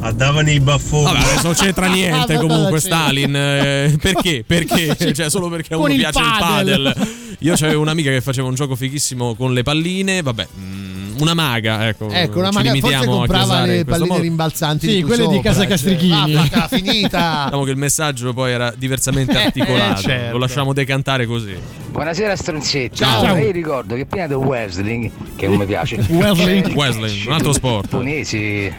[0.01, 1.05] Andavano i baffoni.
[1.05, 3.35] Vabbè, adesso non c'entra niente Ma comunque cosa Stalin.
[3.35, 4.45] eh, perché?
[4.47, 4.97] Perché?
[5.15, 6.69] Cioè, solo perché a uno il piace padel.
[6.87, 7.09] il padel.
[7.41, 10.23] Io avevo un'amica che faceva un gioco fighissimo con le palline.
[10.23, 10.88] Vabbè, mm,
[11.21, 12.09] una maga, ecco.
[12.11, 14.21] Ecco, una maga forse comprava le palline modo.
[14.23, 14.87] rimbalzanti.
[14.89, 16.35] Sì, di quelle di sopra, casa cioè, Castrichini.
[16.37, 17.43] ah, placca, finita.
[17.47, 20.01] Diciamo che il messaggio poi era diversamente articolato.
[20.03, 20.33] certo.
[20.33, 21.57] Lo lasciamo decantare così.
[21.91, 22.97] Buonasera stronzetti.
[22.97, 23.21] Ciao.
[23.25, 26.63] Allora, io ricordo che prima del wrestling, che non mi piace, Wrestling.
[26.63, 27.83] c'erano Wrestling, un altro sport.
[27.89, 28.73] giapponesi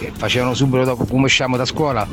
[0.00, 2.06] che facevano subito dopo come usciamo da scuola.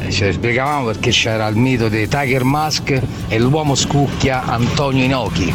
[0.00, 5.04] eh, Ce le spiegavamo perché c'era il mito di Tiger Mask e l'uomo scucchia Antonio
[5.04, 5.54] Inoki.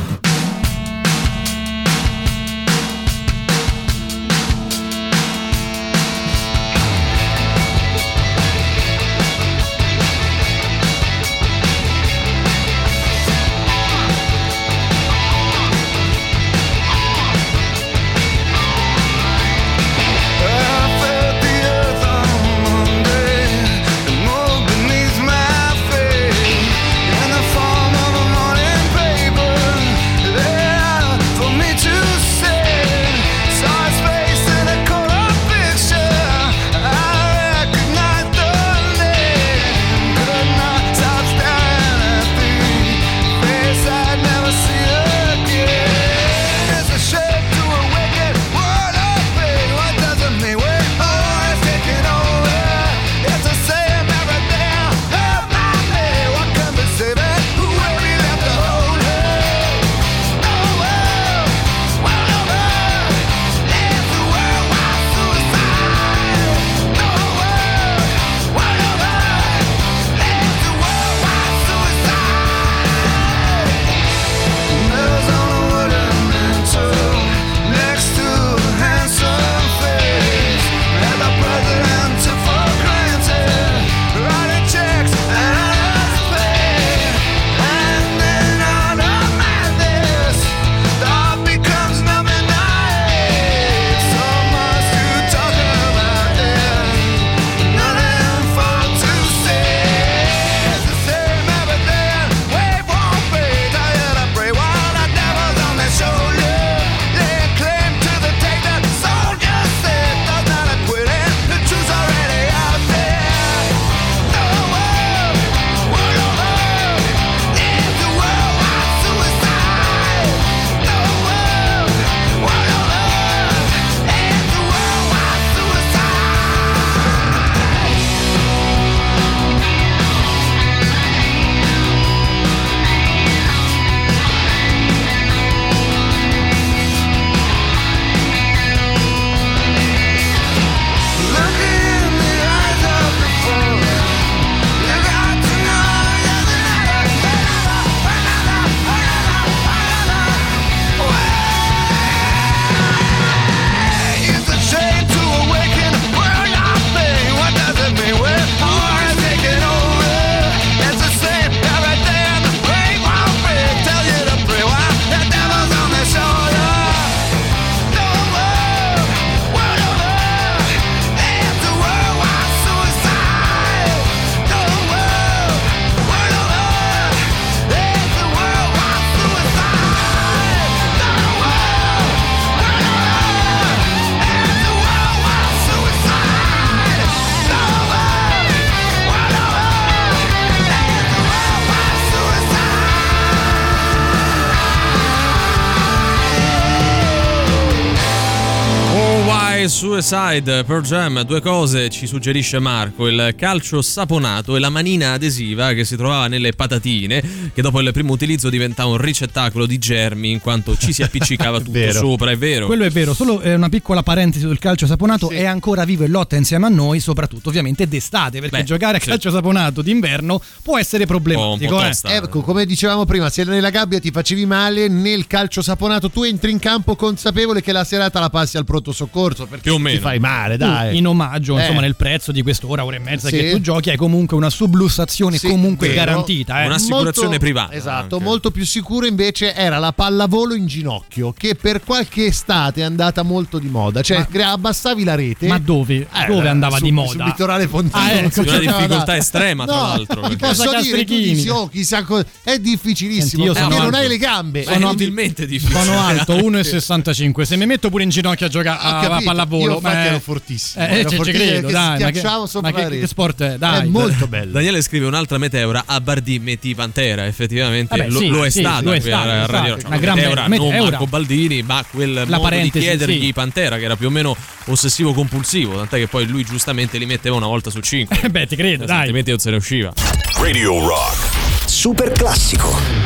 [200.01, 205.73] Suicide per Jam, due cose ci suggerisce Marco, il calcio saponato e la manina adesiva
[205.73, 210.31] che si trovava nelle patatine, che dopo il primo utilizzo diventava un ricettacolo di germi
[210.31, 211.99] in quanto ci si appiccicava tutto Vero.
[211.99, 212.65] sopra, è vero.
[212.65, 216.07] Quello è vero, solo eh, una piccola parentesi sul calcio saponato è ancora vivo e
[216.07, 219.07] lotta insieme a noi, soprattutto ovviamente d'estate, perché Beh, giocare a sì.
[219.07, 221.79] calcio saponato d'inverno può essere problematico.
[221.79, 221.95] eh.
[222.15, 226.49] Ecco, come dicevamo prima, se nella gabbia ti facevi male, nel calcio saponato tu entri
[226.49, 229.99] in campo consapevole che la serata la passi al pronto soccorso perché Più o ti
[229.99, 230.91] fai male, dai.
[230.91, 231.61] Tu, in omaggio, Eh.
[231.61, 233.37] insomma, nel prezzo di quest'ora, ora e mezza Sì.
[233.37, 235.99] che tu giochi, hai comunque una sublussazione Sì, comunque vero.
[236.05, 236.63] garantita.
[236.63, 236.65] Eh.
[236.65, 237.73] Un'assicurazione privata.
[237.73, 242.83] Esatto, molto più sicuro invece era la pallavolo in ginocchio, che per qualche estate è
[242.83, 244.01] andata molto di moda.
[244.01, 245.47] Cioè, Ma- abbassavi la rete.
[245.47, 245.95] Ma dove?
[246.13, 247.09] Eh, dove andava su- di moda?
[247.11, 248.03] Sul litorale pontino.
[248.03, 248.41] Ah, ecco.
[248.43, 251.49] non Di una difficoltà estrema, tra No, l'altro, Ti perché- posso Cosa dire, tu dici,
[251.49, 254.63] oh, chissà co- è difficilissimo Senti, io perché sono non hai le gambe.
[254.63, 255.79] Eh, inutilmente difficile.
[255.83, 257.45] Sono alto 1,65.
[257.45, 260.83] Se mi metto pure in ginocchio a giocare a, a pallavolo, infatti ma- ero fortissimo,
[260.85, 261.89] Eh, ero ci- ci fortissimo credo, che dai.
[261.89, 263.01] Ma che, schiacciavo sopra ma che- la rete.
[263.01, 263.57] che sport è?
[263.57, 264.51] Dai, È molto bello.
[264.51, 268.59] Daniele scrive un'altra meteora a Bardi Meti Pantera, effettivamente Vabbè, lo, sì, lo è sì,
[268.59, 269.87] stata lo è qui a stato, Radio esatto, Rock.
[269.87, 270.89] una gran meteora, non meteora.
[270.89, 273.33] Marco Baldini, ma quel modo di parentesi, chiedergli sì.
[273.33, 277.35] Pantera che era più o meno ossessivo compulsivo, tant'è che poi lui giustamente li metteva
[277.35, 278.17] una volta su cinque.
[278.29, 278.97] Beh, ti credo, dai.
[278.99, 279.91] Altrimenti non se ne usciva.
[280.39, 281.29] Radio Rock.
[281.65, 283.00] Super classico.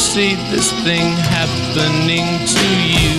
[0.00, 3.09] Foresee this thing happening to you.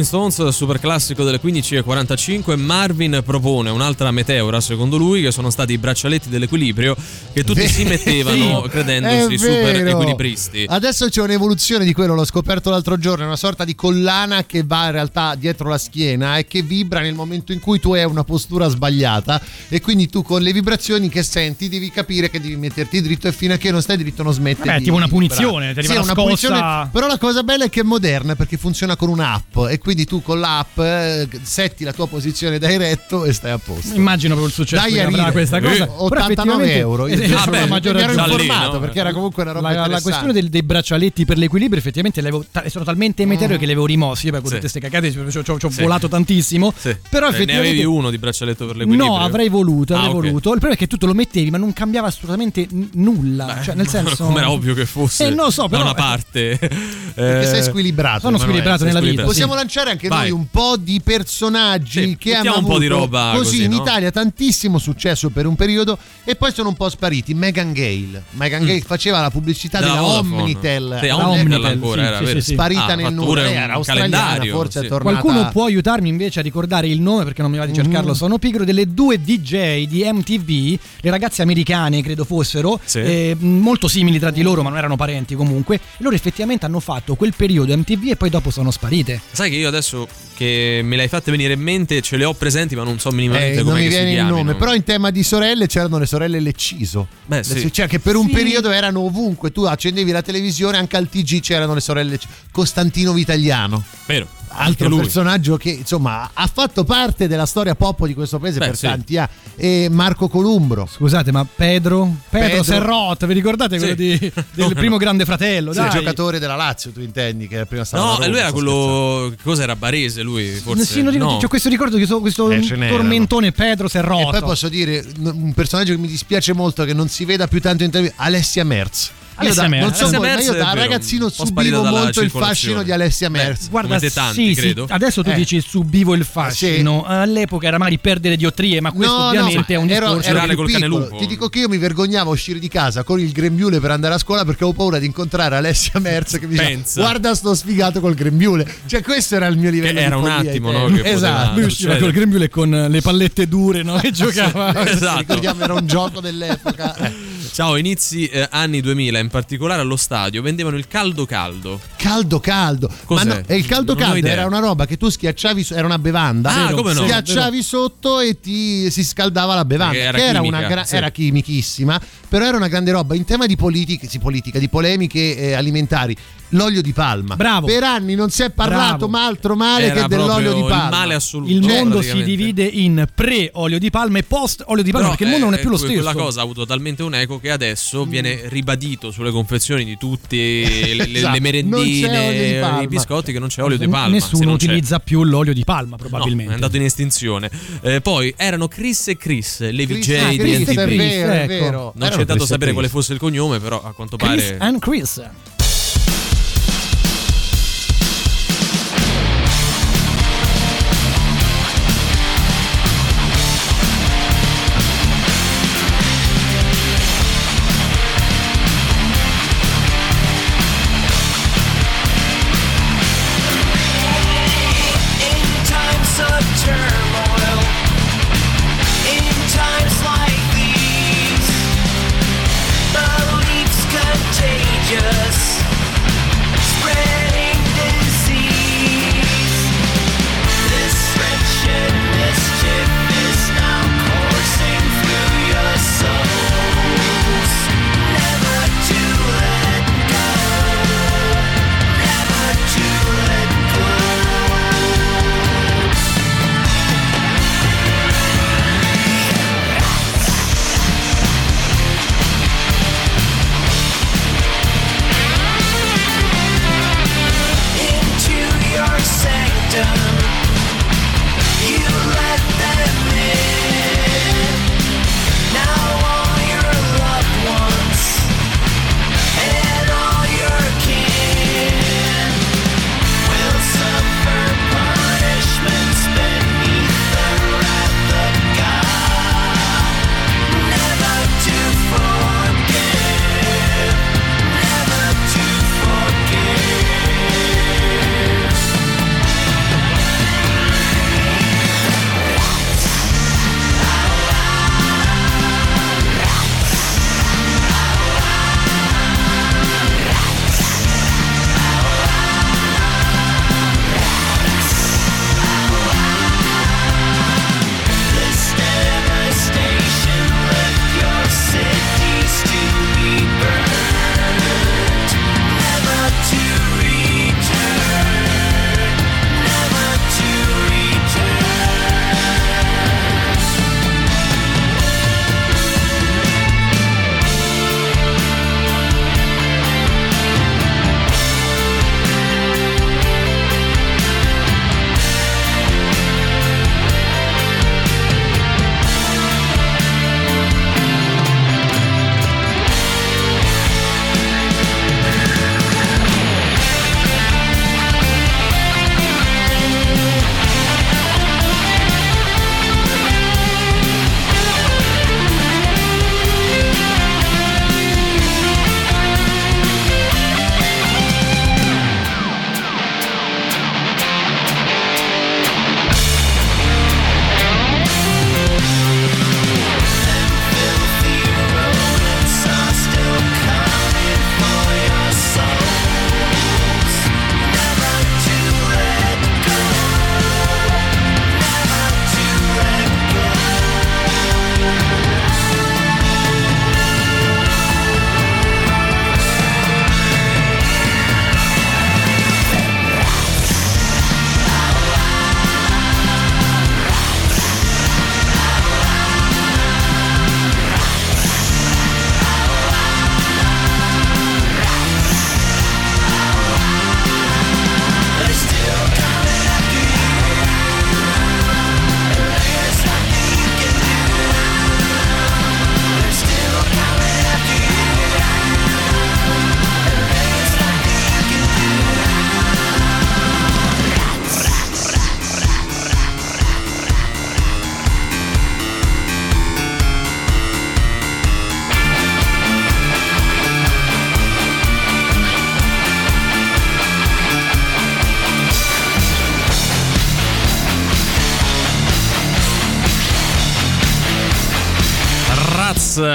[0.00, 2.56] Rolling Stones, super classico delle 15.45.
[2.56, 6.96] Marvin propone un'altra meteora, secondo lui, che sono stati i braccialetti dell'equilibrio
[7.32, 10.66] che tutti si mettevano Sì, credendosi è super equilibristi.
[10.68, 14.62] Adesso c'è un'evoluzione di quello, l'ho scoperto l'altro giorno, è una sorta di collana che
[14.64, 18.04] va in realtà dietro la schiena e che vibra nel momento in cui tu hai
[18.04, 22.56] una postura sbagliata e quindi tu con le vibrazioni che senti devi capire che devi
[22.56, 25.10] metterti dritto e fino a che non stai dritto non smetti di tipo una di
[25.10, 26.22] punizione, ti arriva Sì, è una scossa.
[26.22, 30.04] punizione, però la cosa bella è che è moderna perché funziona con un'app e quindi
[30.04, 33.94] tu con l'app eh, setti la tua posizione da eretto e stai a posto.
[33.94, 35.32] Immagino proprio il successo Dai che a avrà ridere.
[35.32, 35.74] questa cosa.
[35.74, 37.06] Eh, Però 89 effettivamente- euro.
[37.08, 38.80] Io Eh, ti vabbè, giuro, la maggior mi ero informato no?
[38.80, 42.64] perché era comunque una roba La, la questione del- dei braccialetti per l'equilibrio effettivamente ta-
[42.68, 44.54] sono talmente meteore che li avevo rimossi io beh, con Sì.
[44.56, 46.96] tutte queste cagate ci ho, volato tantissimo Sì.
[47.08, 49.08] però Eh, ne effettivamente avevi uno di braccialetto per l'equilibrio?
[49.10, 50.16] No, avrei voluto, avrei Ah, ok.
[50.16, 50.52] voluto.
[50.52, 53.60] Il problema è che tu te lo mettevi, ma non cambiava assolutamente n- nulla.
[53.62, 54.24] cioè, nel senso.
[54.24, 55.78] Come era ovvio che fosse Eh, non lo so, però.
[55.84, 56.58] da una parte.
[57.14, 58.20] Perché sei squilibrato.
[58.20, 62.64] Sono squilibrato nella vita, Possiamo lanciare anche noi un po' di personaggi che hanno un
[62.64, 63.72] po' di roba così, in?
[63.72, 67.34] Italia tantissimo successo per un periodo e poi sono un po' spariti.
[67.34, 68.22] Megan Gale.
[68.30, 69.82] Megan Gale faceva la pubblicità Mm.
[69.82, 70.40] Della Vodafone.
[70.42, 70.98] Omnitel.
[71.00, 72.38] Sì, All'epoca, Omnitel ancora era, sì, vero?
[72.40, 72.52] sì, sì.
[72.52, 73.50] Sparita Ah, nel nulla.
[73.50, 74.86] era australiana, forse sì.
[74.86, 75.20] è tornata.
[75.20, 78.14] Qualcuno può aiutarmi invece a ricordare il nome perché non mi va di cercarlo, Mm.
[78.14, 84.18] sono pigro delle due DJ di MTV, le ragazze americane credo fossero, eh, molto simili
[84.18, 88.10] tra di loro ma non erano parenti comunque, loro effettivamente hanno fatto quel periodo MTV
[88.10, 89.20] e poi dopo sono sparite.
[89.32, 90.06] Sai che io adesso
[90.40, 93.10] che me le hai fatte venire in mente ce le ho presenti ma non so
[93.10, 95.98] minimamente Eh, come non mi si viene il nome, però in tema di sorelle c'erano
[95.98, 97.08] le sorelle Lecciso.
[97.26, 97.70] Beh, Le- sì.
[97.70, 98.32] Cioè che per un Sì.
[98.32, 102.32] periodo erano ovunque, tu accendevi la televisione, anche al TG c'erano le sorelle Lecciso.
[102.52, 103.84] Costantino Vitagliano.
[104.06, 104.26] Vero.
[104.64, 105.00] Altro lui.
[105.00, 108.86] personaggio che insomma ha fatto parte della storia pop di questo paese Beh, per sì.
[108.86, 112.14] tanti anni e Marco Columbro Scusate, ma Pedro?
[112.28, 114.18] Pedro, Pedro- Serrot, vi ricordate quello Sì.
[114.18, 115.72] di- del primo grande fratello?
[115.72, 115.86] Sì, dai.
[115.88, 119.34] il giocatore della Lazio tu intendi che prima stava No, Roma, lui era quello.
[119.42, 120.22] Cos'era Barese?
[120.22, 120.84] Lui forse.
[120.84, 121.38] Sì, non ricordo, no.
[121.40, 124.28] c'ho questo ricordo che so- questo Eh, tormentone Pedro Serrot.
[124.34, 127.60] E poi posso dire un personaggio che mi dispiace molto che non si veda più
[127.60, 129.10] tanto in televisione, Alessia Merz.
[129.40, 129.82] Io Alessia da, Merz.
[129.82, 133.68] non so Alessia Merz da ragazzino subivo molto il fascino di Alessia Merz.
[133.70, 134.86] Guarda, come te tanti, sì, sì, credo.
[134.88, 135.34] adesso tu Eh.
[135.34, 137.04] dici subivo il fascino.
[137.04, 140.28] All'epoca era magari perdere diotrie, ma questo No, no, ovviamente è un ero, discorso.
[140.38, 141.16] ero col cane lupo.
[141.16, 144.14] Ti dico che io mi vergognavo a uscire di casa con il grembiule per andare
[144.14, 148.00] a scuola perché avevo paura di incontrare Alessia Merz che mi diceva guarda sto sfigato
[148.00, 148.66] col grembiule.
[148.86, 150.92] Cioè questo era il mio livello Che era di un attimo, tempi.
[150.98, 151.54] no, Esatto.
[151.54, 153.96] Lui usciva col grembiule con le pallette dure, no?
[154.00, 154.86] Che giocava.
[154.88, 155.18] Esatto.
[155.18, 156.94] Ricordiamo era un gioco dell'epoca.
[156.96, 157.12] Eh.
[157.52, 161.80] Ciao, inizi eh, anni 2000, in particolare allo stadio, vendevano il caldo caldo.
[161.96, 162.90] Caldo caldo.
[163.04, 163.24] Cos'è?
[163.24, 165.98] Ma no, e il caldo Non caldo era una roba che tu schiacciavi, era una
[165.98, 166.66] bevanda.
[166.66, 167.02] Ah, come no?
[167.02, 169.94] Schiacciavi sotto e ti si scaldava la bevanda.
[169.94, 170.96] Perché era che era, chimica, una gra- sì.
[170.96, 173.14] era chimichissima, però era una grande roba.
[173.14, 176.16] In tema di politica, sì, politica di polemiche eh, alimentari,
[176.50, 177.36] l'olio di palma.
[177.36, 177.66] Bravo.
[177.66, 179.08] Per anni non si è parlato Bravo.
[179.08, 180.84] ma altro male Era che dell'olio di palma.
[180.84, 181.52] Il male assoluto.
[181.52, 185.30] Il mondo si divide in pre-olio di palma e post-olio di palma Però, perché il
[185.30, 185.92] mondo non è eh, più lo stesso.
[185.92, 190.36] Quella cosa ha avuto talmente un eco che adesso viene ribadito sulle confezioni di tutte
[190.36, 194.08] le, le- Esatto, le non merendine, i biscotti che non c'è olio di palma.
[194.14, 194.64] Nessuno non c'è.
[194.64, 196.52] utilizza più l'olio di palma, No, probabilmente.
[196.52, 197.50] è andato in estinzione.
[197.82, 200.78] Eh, poi erano Chris e Chris, le Chris- VJ ah, di NTV.
[200.78, 201.92] è vero, è vero.
[201.96, 204.56] Non c'è e sapere quale fosse il cognome, però a quanto Chris pare.
[204.58, 205.22] and Chris.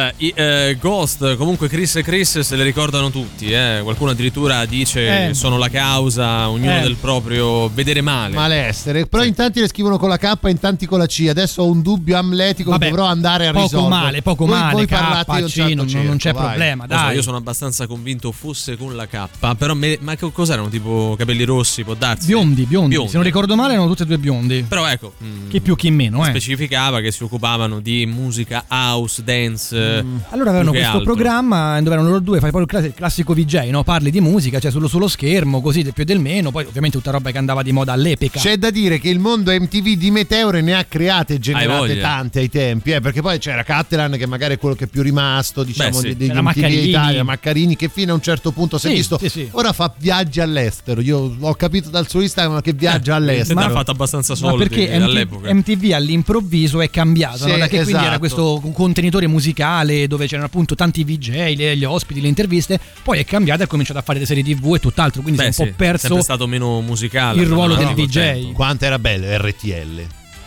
[0.06, 3.52] uh, i, eh, Ghost, comunque Chris e Chris se le ricordano tutti.
[3.52, 3.80] eh.
[3.84, 5.34] Qualcuno addirittura dice Eh.
[5.34, 6.82] sono la causa, ognuno Eh.
[6.82, 8.36] del proprio vedere male.
[8.36, 11.26] Malessere, però in tanti le scrivono con la K in tanti con la C.
[11.30, 13.90] Adesso ho un dubbio amletico Vabbè, che dovrò andare a poco risolvere.
[14.02, 16.46] male, poco Voi- male, Voi K, parlate io C, certo non- non cerco, c'è vai.
[16.48, 17.16] problema, Non so, dai.
[17.16, 20.70] io sono abbastanza convinto fosse con la K, però me- ma co- cos'erano?
[20.70, 22.28] Tipo capelli rossi, può darsi?
[22.28, 24.66] Biondi, biondi, Se non ricordo male erano tutti e due biondi.
[24.68, 26.30] Però ecco, mm, Chi più chi meno, eh.
[26.30, 29.76] specificava che si occupavano di musica house, dance.
[29.76, 31.04] eh, Allora avevano questo altro.
[31.14, 33.84] programma dove erano loro due, fai proprio il class- il classico VJ, no?
[33.84, 36.98] Parli di musica, cioè sullo, sullo schermo, così del più e del meno, poi ovviamente
[36.98, 38.40] tutta roba che andava di moda all'epoca.
[38.40, 42.40] C'è da dire che il mondo MTV di Meteore ne ha create e generate tante
[42.40, 45.64] ai tempi, eh, perché poi c'era Catalan che magari è quello che è più rimasto,
[45.64, 46.16] diciamo, Beh, sì.
[46.16, 46.88] degli MTV Maccarini.
[46.90, 49.48] Italia, Maccarini, che fino a un certo punto si è Sì, visto, sì, sì.
[49.52, 53.60] ora fa viaggi all'estero, io ho capito dal suo Instagram che viaggia all'estero.
[53.60, 55.54] Ma ha fatto abbastanza soldi perché MT- all'epoca.
[55.54, 57.58] MTV all'improvviso è cambiato, Sì, no?
[57.58, 58.20] da che quindi era esatto.
[58.20, 63.26] questo contenitore musicale dove c'erano appunto tanti VJ, le- gli ospiti, le interviste, poi è
[63.26, 65.64] cambiato e ha cominciato a fare le serie TV e tutt'altro, quindi Beh, si è
[65.64, 67.42] un sì, po' perso sempre stato meno musicale.
[67.42, 68.14] il ruolo no, del no, VJ.
[68.14, 68.52] tempo.
[68.54, 70.06] Quanto era bello RTL.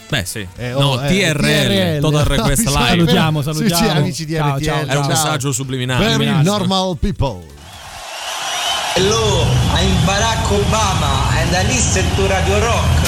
[0.09, 0.47] Beh, sì.
[0.57, 2.87] Eh, no, oh, eh, TRL, Total Request No, Live.
[2.89, 3.85] Salutiamo, Sì, salutiamo.
[3.91, 4.65] sì, amici di Ciao, RTL.
[4.65, 5.07] ciao, Era un ciao.
[5.09, 6.01] messaggio subliminale.
[6.03, 6.45] Very Subliminale.
[6.49, 7.57] normal people.
[8.95, 9.45] Hello,
[9.77, 13.08] I'm Barack Obama and I listen to Radio Rock.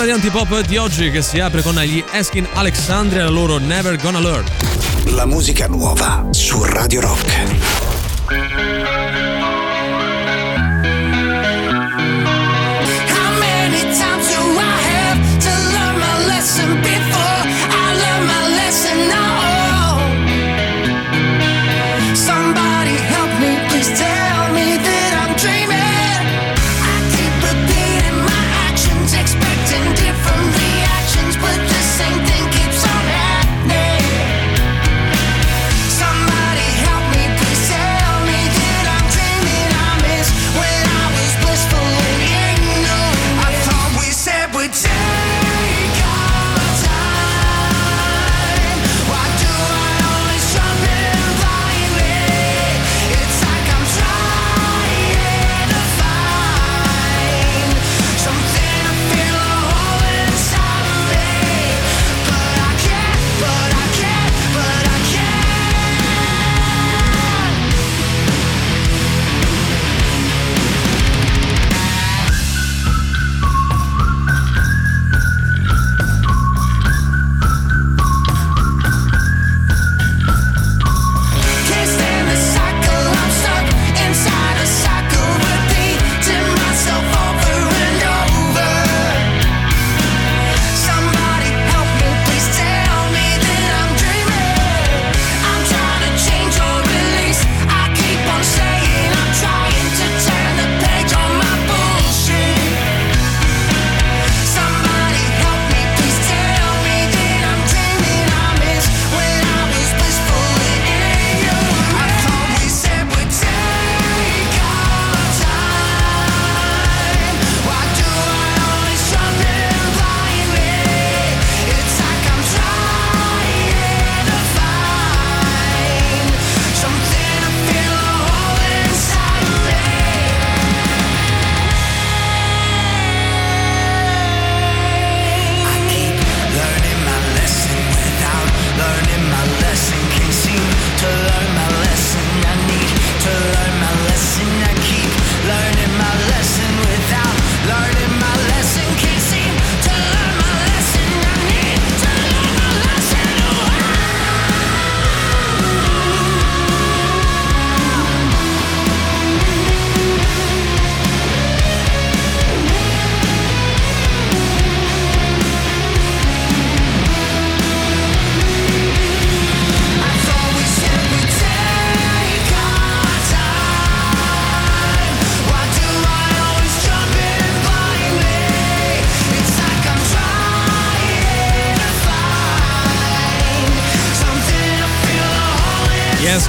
[0.00, 3.30] Seconda ora di antipop di oggi che si apre con gli Eskin Alexandria e la
[3.30, 4.44] loro Never Gonna Learn.
[5.14, 7.59] La musica nuova su Radio Rock.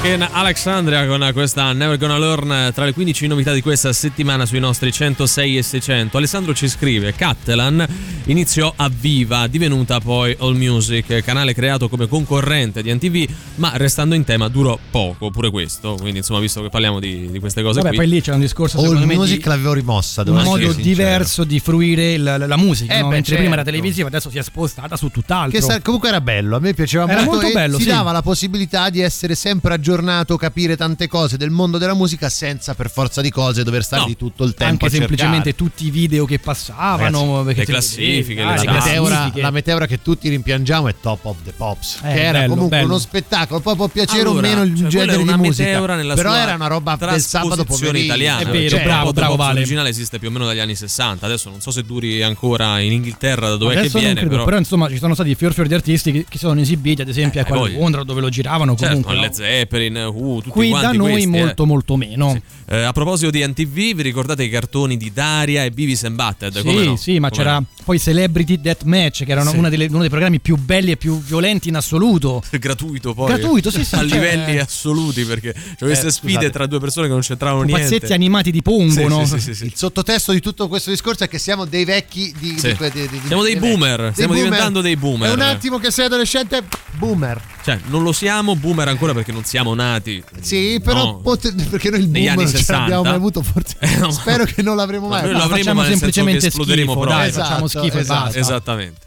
[0.03, 4.59] Maneskin Alexandria con questa Never Gonna Learn tra le 15 novità di questa settimana sui
[4.59, 6.17] nostri 106 e 600.
[6.17, 7.85] Alessandro ci scrive: Cattelan
[8.25, 14.15] iniziò a Viva, divenuta poi All Music, canale creato come concorrente di NTV, ma restando
[14.15, 15.95] in tema durò poco, pure questo.
[15.99, 17.97] Quindi, insomma, visto che parliamo di, di queste cose Vabbè, qui.
[17.97, 20.81] poi lì c'è un discorso All secondo me Music di l'avevo rimossa, un modo sincero.
[20.81, 23.07] diverso di fruire la, la- la musica, Eh no?
[23.09, 23.71] beh, mentre prima era certo.
[23.77, 25.59] televisiva, adesso si è spostata su tutt'altro.
[25.59, 27.89] Che sa- comunque era bello, a me piaceva Era molto, molto e bello, ti sì.
[27.89, 32.73] dava la possibilità di essere sempre aggiornato, capire tante cose del mondo della musica senza
[32.73, 35.91] per forza di cose dover stare No, di tutto il tempo anche semplicemente tutti i
[35.91, 38.71] video che passavano, Ragazzi, le classifiche, le la Esatto.
[38.71, 42.53] meteora, la meteora che tutti rimpiangiamo è Top of the Pops, Eh, che era bello,
[42.53, 42.89] comunque bello.
[42.89, 45.79] uno spettacolo, poi può piacere Allora, o meno il cioè, genere di musica,
[46.15, 48.05] però era una roba del sabato pomeriggio.
[48.05, 48.39] italiana.
[48.41, 49.59] È vero, Cioè, bravo, bravo, Vale.
[49.59, 51.25] originale esiste più o meno dagli anni 60.
[51.25, 54.35] Adesso non so se duri ancora in Inghilterra, da dove che Adesso non viene, credo,
[54.35, 54.45] però.
[54.45, 54.57] però...
[54.57, 57.43] insomma ci sono stati fior fior di artisti che, che sono esibiti ad esempio Eh,
[57.43, 57.79] a voglio.
[57.79, 59.15] Londra dove lo giravano Certo, comunque?
[59.15, 61.27] Led Zeppelin, uh, tutti qui da noi eh.
[61.27, 62.39] molto molto meno
[62.73, 66.55] Eh, a proposito di NTV, vi ricordate i cartoni di Daria e Beavis and Butted?
[66.55, 66.95] sì Come no?
[66.95, 67.65] sì ma Come c'era no?
[67.83, 69.57] poi Celebrity Deathmatch che era Sì.
[69.57, 73.69] una delle- uno dei programmi più belli e più violenti in assoluto gratuito poi Gratuito,
[73.71, 77.11] sì, sì, a cioè- livelli assoluti perché c'è queste Eh, sfide tra due persone che
[77.11, 79.25] non c'entravano niente pazzetti animati di Pongo Sì, no?
[79.25, 79.65] sì, sì, sì, sì.
[79.65, 82.73] Il sottotesto di tutto questo discorso è che siamo dei vecchi di, Sì.
[82.79, 84.49] di- di- di- Siamo dei boomer, Dei stiamo boomer.
[84.49, 85.29] diventando dei boomer.
[85.29, 86.63] È un attimo che sei adolescente,
[86.93, 87.41] boomer.
[87.65, 91.17] cioè non lo siamo boomer ancora perché non siamo nati Sì, però No.
[91.17, 92.79] pote- perché noi il Negli boomer 60.
[92.81, 93.75] l'abbiamo mai avuto, forse.
[93.81, 94.09] Eh, no.
[94.11, 95.21] Spero che non l'avremo mai.
[95.23, 97.97] noi No, lo avremo facciamo ma nel senso semplicemente schifo, proprio dai, facciamo Esatto, schifo
[97.97, 98.23] e esatto.
[98.23, 98.99] basta esattamente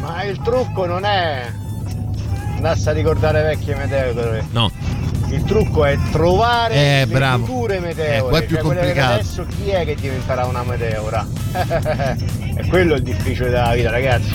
[0.00, 1.52] Ma il trucco non è
[2.56, 4.46] andarsi a ricordare vecchie meteore.
[4.52, 4.70] no
[5.30, 7.44] Il trucco è trovare Eh, le bravo.
[7.44, 8.36] future meteore.
[8.36, 9.12] Eh, è più cioè complicato.
[9.14, 11.26] adesso chi è che diventerà una meteora?
[12.54, 14.32] è quello il difficile della vita, ragazzi.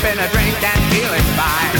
[0.00, 1.76] Sipping a drink and feeling fine.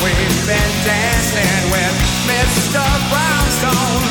[0.00, 1.94] We've been dancing with
[2.24, 2.80] Mr.
[3.12, 4.04] Brownstone.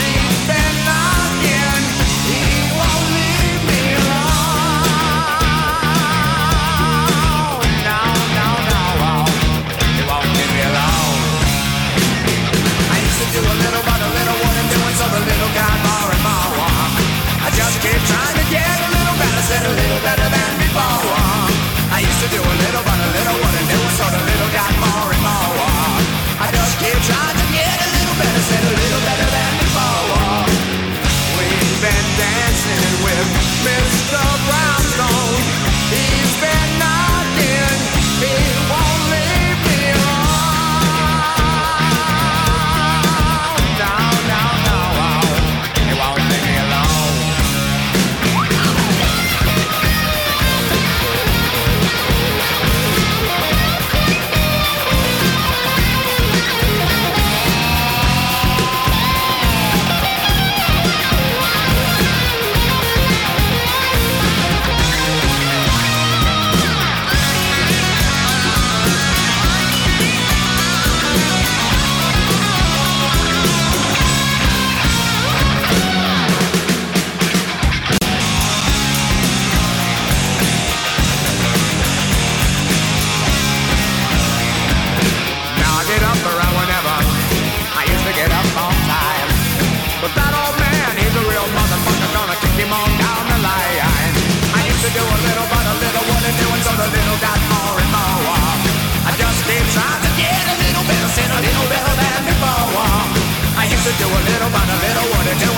[0.00, 1.80] He's been knocking.
[2.24, 2.40] He
[2.72, 4.80] won't leave me alone.
[7.84, 8.00] No,
[8.36, 8.88] no, no.
[9.04, 9.12] No.
[9.92, 11.20] He won't leave me alone.
[12.88, 16.22] I used to do a little, but a little wasn't so little got more and
[16.24, 16.56] more.
[17.44, 20.15] I just keep trying to get a little better, said a little better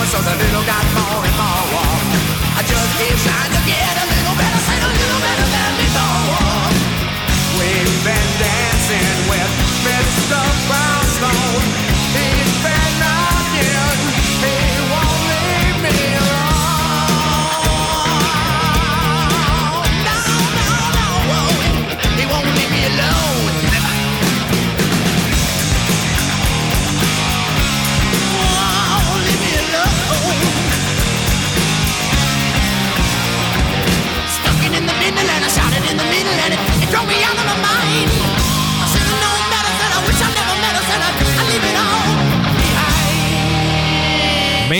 [0.09, 2.07] So the little got more and more warm.
[2.57, 4.08] I just keep trying to get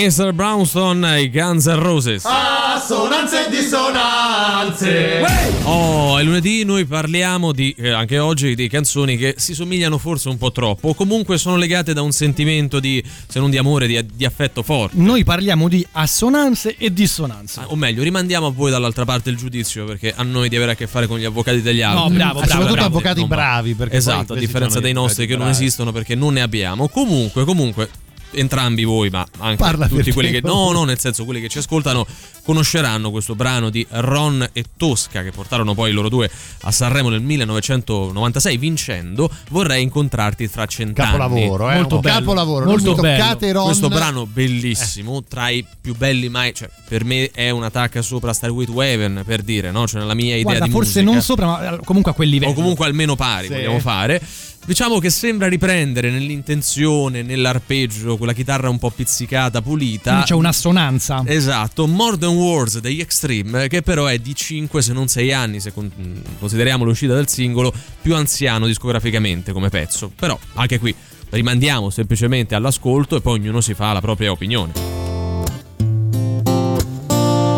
[0.00, 0.32] Mr.
[0.32, 2.24] Brownstone, i Guns N' Roses.
[2.24, 5.22] Assonanze e dissonanze.
[5.64, 10.30] Oh, è lunedì, noi parliamo di, eh, anche oggi di canzoni che si somigliano forse
[10.30, 13.86] un po' troppo, o comunque sono legate da un sentimento di, se non di amore,
[13.86, 14.96] di, di affetto forte.
[14.96, 17.60] Noi parliamo di assonanze e dissonanze.
[17.66, 20.74] O meglio, rimandiamo a voi dall'altra parte il giudizio, perché a noi di avere a
[20.76, 22.04] che fare con gli avvocati degli altri.
[22.04, 25.42] No, bravo, Ah, soprattutto bravi, avvocati bravi, perché Esatto, a differenza dei nostri che avvocati
[25.42, 25.62] non bravi.
[25.64, 26.88] esistono perché non ne abbiamo.
[26.88, 27.90] Comunque, comunque
[28.32, 31.48] entrambi voi, ma anche Parla tutti quelli te, che no, no, nel senso quelli che
[31.48, 32.06] ci ascoltano
[32.44, 36.28] conosceranno questo brano di Ron e Tosca che portarono poi loro due
[36.62, 41.10] a Sanremo nel 1996 vincendo Vorrei incontrarti tra cent'anni.
[41.18, 41.74] Capolavoro, eh?
[41.76, 42.14] Molto bello.
[42.18, 42.64] capolavoro.
[42.66, 43.52] Molto bello.
[43.52, 43.64] Ron.
[43.66, 48.32] Questo brano bellissimo, tra i più belli mai, cioè per me è una tacca sopra
[48.32, 49.86] Starway to Heaven, per dire, no?
[49.86, 51.12] Cioè nella mia idea Guarda, di forse musica.
[51.12, 52.52] non sopra, ma eh, comunque a quel livello.
[52.52, 53.52] o comunque almeno pari Sì.
[53.54, 54.20] vogliamo fare.
[54.64, 60.10] Diciamo che sembra riprendere nell'intenzione, nell'arpeggio, quella chitarra un po' pizzicata, pulita.
[60.10, 61.22] Quindi c'è un'assonanza.
[61.26, 65.72] Esatto, Modern Wars degli Extreme, che però è di 5 se non 6 anni, se
[65.72, 65.90] con-
[66.38, 70.12] consideriamo l'uscita del singolo, più anziano discograficamente come pezzo.
[70.14, 70.94] Però anche qui
[71.30, 74.72] rimandiamo semplicemente all'ascolto e poi ognuno si fa la propria opinione.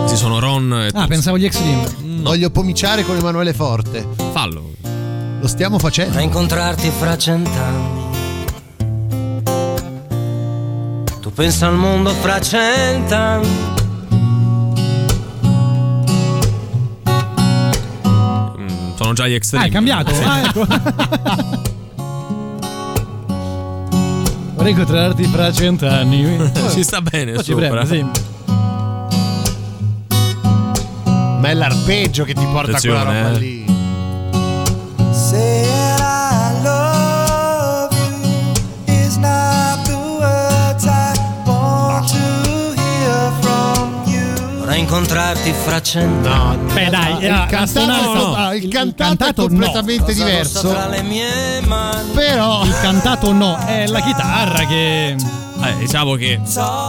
[0.08, 1.90] Ci sono Ron e Ah, pensavo gli Extreme.
[2.22, 4.06] Voglio pomiciare con Emanuele Forte.
[4.32, 4.70] Fallo.
[5.42, 6.16] Lo stiamo facendo.
[6.18, 8.00] A incontrarti fra cent'anni.
[11.20, 13.48] Tu pensa al mondo fra cent'anni.
[18.56, 19.64] Mm, sono già gli Extreme.
[19.64, 20.14] Ah, è cambiato?
[20.14, 20.22] Sì.
[20.22, 20.64] Ah, ecco.
[24.54, 26.52] Vorrei incontrarti fra cent'anni.
[26.70, 27.68] Ci sta bene Poi ci sopra.
[27.68, 28.06] prendo, sì.
[31.40, 33.38] Ma è l'arpeggio che ti porta a quella roba eh.
[33.40, 33.61] lì.
[44.82, 46.72] Incontrarti fra cent'anni.
[46.72, 50.68] Beh, dai, il eh, cantato, l'assonanza- ah, il il cantato cantato è completamente rossa diverso.
[50.68, 52.10] tra le mie mani.
[52.12, 55.16] Però Il cantato no, è la chitarra che.
[55.64, 56.40] Eh, diciamo che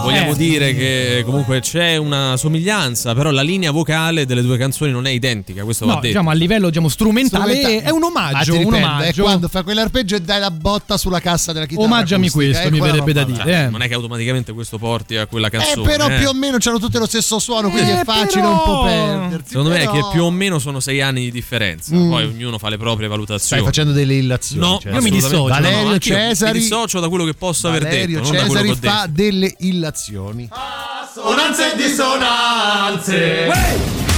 [0.04, 0.36] vogliamo Eh.
[0.36, 5.12] dire che comunque c'è una somiglianza, però la linea vocale delle due canzoni non è
[5.12, 6.08] identica, questo va No, detto.
[6.08, 8.52] diciamo a livello diciamo, strumentale Strumenta- è un Ah, omaggio.
[8.54, 9.24] ti un ripeto, è omaggio.
[9.24, 11.86] quando fa quell'arpeggio e dai la botta sulla cassa della chitarra.
[11.88, 13.66] Omaggiami acustica, questo, eh, mi verrebbe da dire.
[13.66, 13.70] eh.
[13.70, 15.88] non è che automaticamente questo porti a quella Eh, canzone.
[15.88, 16.18] però eh.
[16.18, 18.84] più o meno c'hanno tutte lo stesso suono, quindi Eh, è facile però- un po'
[18.84, 19.50] perdersi.
[19.50, 22.10] Secondo me è però- che più o meno sono sei anni di differenza, Mm.
[22.10, 23.62] poi ognuno fa le proprie valutazioni.
[23.62, 24.62] Stai facendo delle illazioni.
[24.68, 25.44] No, cioè, io mi dissocio.
[25.44, 26.54] Valerio no, Cesari.
[26.54, 28.88] Mi dissocio da quello che posso aver Valerio detto, non da quello che Cesari detto.
[28.88, 30.50] fa delle illazioni.
[30.50, 33.48] Assonanze e dissonanze.
[33.48, 34.13] Assonanze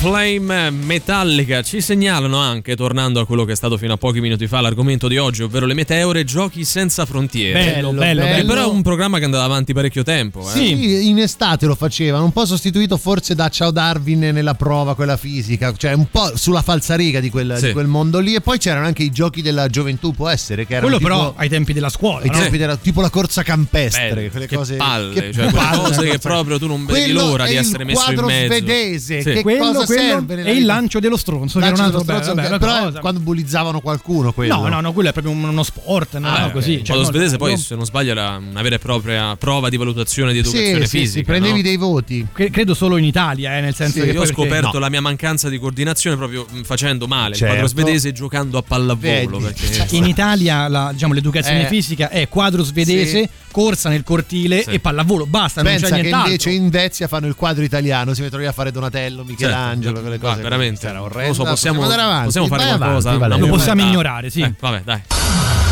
[0.00, 4.46] Flame Metallica ci segnalano anche, tornando a quello che è stato fino a pochi minuti
[4.46, 7.72] fa l'argomento di oggi, ovvero le meteore, giochi senza frontiere.
[7.74, 8.46] Bello, bello, bello.
[8.46, 10.40] Però è un programma che andava avanti parecchio tempo.
[10.48, 10.52] Eh.
[10.52, 15.18] Sì, in estate lo facevano, un po' sostituito forse da Ciao Darwin nella prova, quella
[15.18, 17.66] fisica, cioè un po' sulla falsariga di quel, Sì.
[17.66, 18.34] di quel mondo lì.
[18.34, 21.34] E poi c'erano anche i giochi della gioventù, può essere, che erano Quello tipo, però
[21.36, 22.22] ai tempi della scuola.
[22.22, 22.38] ai no?
[22.38, 25.76] tempi della- tipo la corsa campestre, Bello, quelle che cose palle, che cioè quelle palle,
[25.82, 28.46] cose che proprio tu non vedi Quello l'ora di essere messo in mezzo.
[28.46, 29.32] svedese, Sì.
[29.32, 32.22] che quello, cosa serve e il lancio dello stronzo, che era un Lancio altro bello,
[32.22, 33.00] stronzo, bella però cosa.
[33.00, 34.56] quando bullizzavano qualcuno quello.
[34.56, 36.72] No, no, no, quello è proprio un- uno sport, no, Ah, no, così.
[36.72, 39.36] Il cioè, modo no, svedese poi, io- se non sbaglio, era una vera e propria
[39.36, 41.18] prova di valutazione di educazione Sì, sì, fisica.
[41.18, 41.62] sì, prendevi no?
[41.62, 42.26] dei voti.
[42.32, 44.78] cre- credo solo in Italia, eh, nel senso Sì, che io ho scoperto no.
[44.78, 47.54] la mia mancanza di coordinazione proprio mh, facendo male Certo.
[47.54, 49.38] il quadro svedese giocando a pallavolo.
[49.38, 51.68] Perché, In Italia la- diciamo, l'educazione Eh.
[51.68, 53.28] fisica è quadro svedese, Sì.
[53.50, 54.70] corsa nel cortile Sì.
[54.70, 56.30] e pallavolo, basta, non Pensa c'è che nient'altro.
[56.30, 60.00] invece in Vezia fanno il quadro italiano, si mettono lì a fare Donatello, Michelangelo, Certo.
[60.00, 60.42] quelle Va, cose.
[60.42, 60.86] veramente.
[60.88, 61.28] Era orrendo.
[61.28, 63.10] lo so, possiamo, possiamo fare Vai qualcosa.
[63.10, 63.38] avanti.
[63.40, 64.40] Lo possiamo ignorare, sì.
[64.42, 65.02] Eh, vabbè, dai.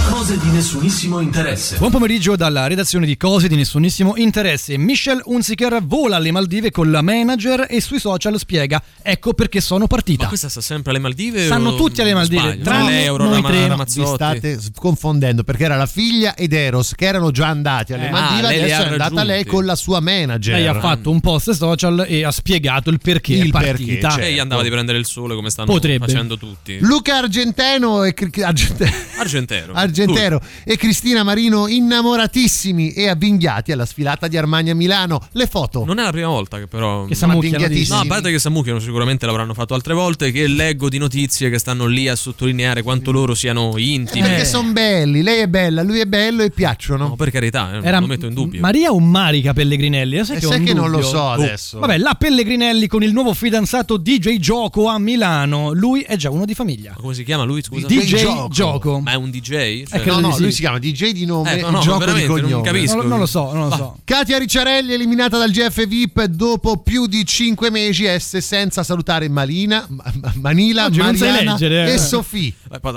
[0.08, 1.76] Cose di nessunissimo interesse.
[1.76, 4.76] Buon pomeriggio dalla redazione di Cose di nessunissimo interesse.
[4.78, 9.86] Michelle Hunziker vola alle Maldive con la manager e sui social spiega ecco perché sono
[9.86, 10.22] partita.
[10.22, 11.44] Ma questa sta sempre alle Maldive?
[11.44, 14.02] Stanno o- tutti alle Maldive, tranne lei, Euro, noi Rama- tre.
[14.02, 18.10] Vi state confondendo perché era la figlia ed Eros che erano già andati alle Eh,
[18.10, 19.26] Maldive, ah, adesso è andata raggiunti.
[19.26, 20.54] lei con la sua manager.
[20.54, 24.08] Lei ha fatto un post social e ha spiegato il perché Il è perché, partita.
[24.08, 24.24] certo.
[24.24, 26.06] Lei andava di prendere il sole come stanno Potrebbe.
[26.06, 26.78] facendo tutti.
[26.80, 29.72] Luca Argenteno e Cri- Argente- Argentero.
[30.02, 35.20] Argentero e Cristina Marino innamoratissimi e avvinghiati alla sfilata di Armani a Milano.
[35.32, 35.84] Le foto.
[35.84, 37.04] Non è la prima volta che però.
[37.04, 37.96] Che s'ammucchiano, Avvinghiatissimi.
[37.96, 40.30] No, a parte che s'ammucchiano, sicuramente l'avranno fatto altre volte.
[40.30, 44.26] Che leggo di notizie che stanno lì a sottolineare quanto loro siano intimi.
[44.26, 47.08] Perché sono belli, lei è bella, lui è bello e piacciono.
[47.08, 48.60] No, per carità, eh, Era non lo metto in dubbio.
[48.60, 50.24] Maria o Marica Pellegrinelli?
[50.24, 51.30] Sai E che, sai che non lo so Oh.
[51.32, 51.78] adesso.
[51.78, 55.72] Vabbè, la Pellegrinelli con il nuovo fidanzato DJ Gioco a Milano.
[55.72, 56.92] Lui è già uno di famiglia.
[56.94, 57.62] Ma come si chiama lui?
[57.62, 57.86] Scusa.
[57.86, 58.48] DJ Gioco.
[58.50, 59.00] Gioco.
[59.00, 59.82] Ma è un DJ?
[59.88, 60.42] Cioè- Eh, No, no, sì.
[60.42, 62.62] lui si chiama DJ di nome Eh, no, no, gioco di veramente, non cognome.
[62.62, 62.96] capisco.
[62.96, 63.98] Non, non lo so, non lo so.
[64.04, 69.84] Katia Ricciarelli eliminata dal GF VIP dopo più di 5 mesi S senza salutare Malina,
[69.88, 71.94] Ma- Ma- Manila, Oggi non Mariana leggere, eh.
[71.94, 72.52] e Sofì.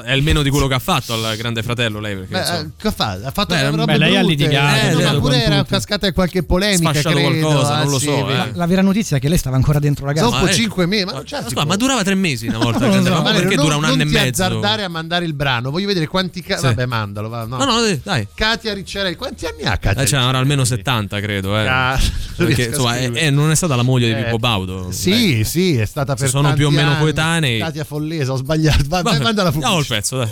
[0.06, 2.16] È il meno di quello che ha fatto al grande fratello lei.
[2.16, 3.20] Perché, Beh, eh, che fa?
[3.24, 6.14] Ha fatto Beh, robe beh, lei ha litigato, Eh, no, ma pure era cascata in
[6.14, 7.48] qualche polemica, Sfasciato credo.
[7.48, 8.34] qualcosa, ah, non lo sì, so, eh.
[8.36, 10.26] La, la vera notizia è che lei stava ancora dentro la casa.
[10.26, 10.54] Dopo Ma ecco.
[10.54, 12.88] 5 mesi, ma Ma, non aspetta, ma durava tre mesi una volta.
[12.88, 14.44] Non ma perché non, dura un anno non e ti mezzo?
[14.44, 15.70] azzardare a mandare il brano.
[15.72, 16.44] Voglio vedere quanti.
[16.46, 16.54] Sì.
[16.82, 17.30] Vabbè, mandalo.
[17.30, 17.58] Va, no.
[17.58, 18.28] No, no, dai, dai.
[18.34, 20.02] Katia Ricciarelli, quanti anni ha Katia?
[20.04, 20.86] Eh, ce n'era almeno Ricciarelli?
[20.86, 21.58] 70, credo.
[21.58, 21.68] Eh.
[21.68, 22.00] Ah,
[22.38, 24.92] non Perché insomma, è- non è stata la moglie di Eh, Pippo Baudo.
[24.92, 25.44] Sì, Eh.
[25.44, 27.00] sì, è stata per sono tanti più o meno anni.
[27.00, 27.60] coetanei.
[27.60, 28.84] Katia Follesa, ho sbagliato.
[28.88, 29.96] Va, Vabbè, manda la andiamo al pubblicità.
[29.96, 30.30] pezzo, dai.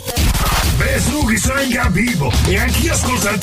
[0.76, 2.32] Beh, su, sono in capivo.
[2.46, 3.38] E anch'io ascolto il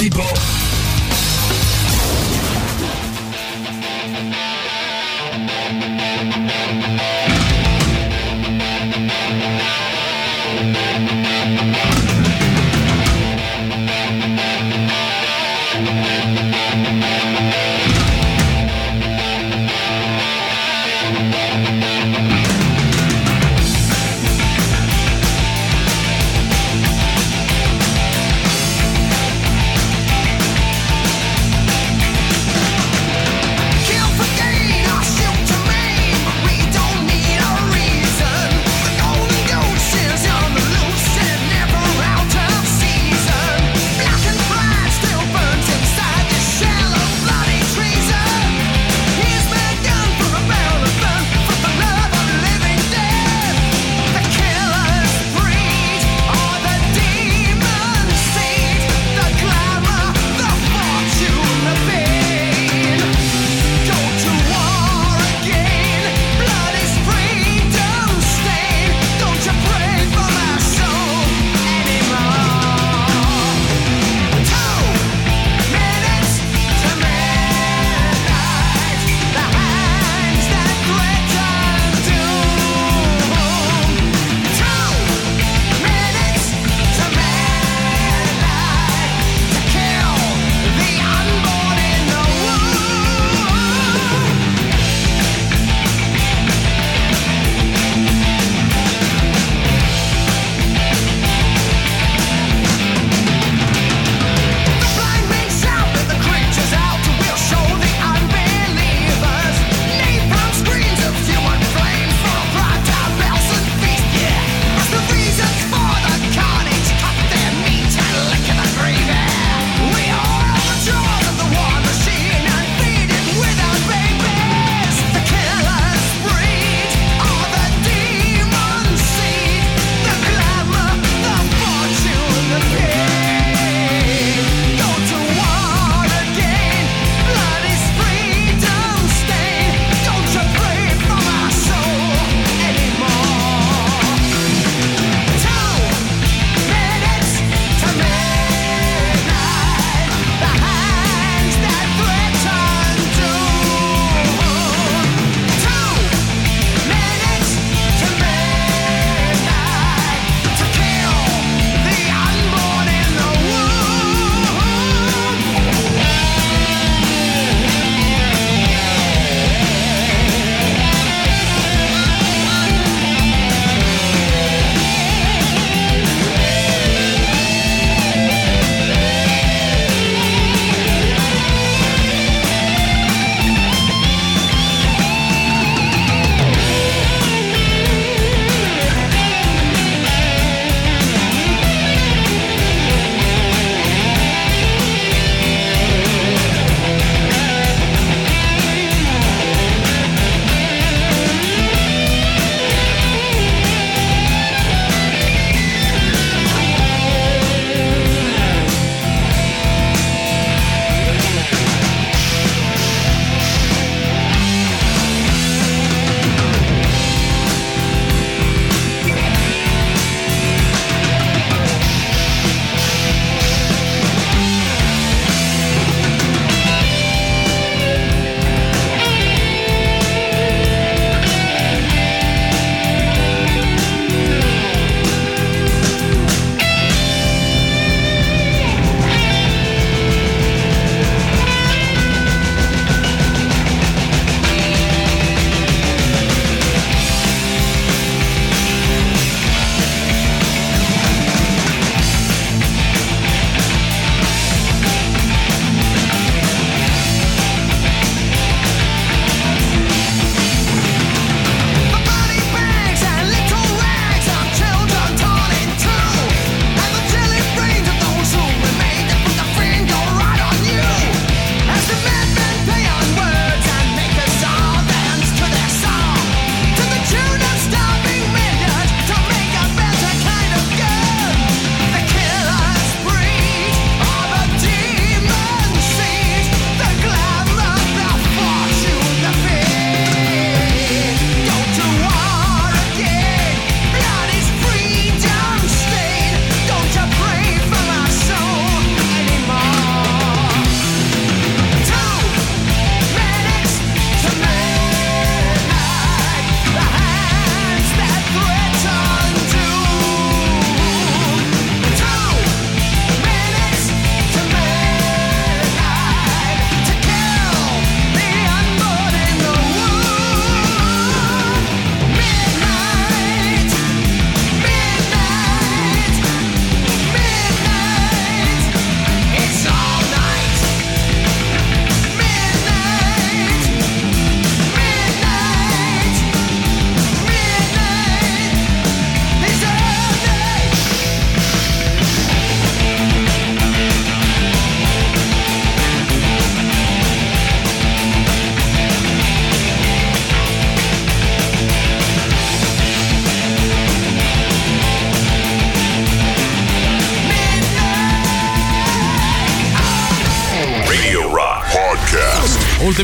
[21.66, 21.88] tipo.
[21.88, 21.97] Kill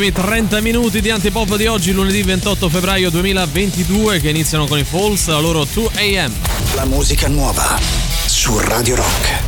[0.04, 4.84] Ultimi 30 minuti di antipop di oggi, lunedì 28 febbraio 2022, che iniziano con i
[4.84, 6.34] Falls, la loro 2 AM.
[6.76, 7.80] La musica nuova
[8.26, 9.43] su Radio Rock.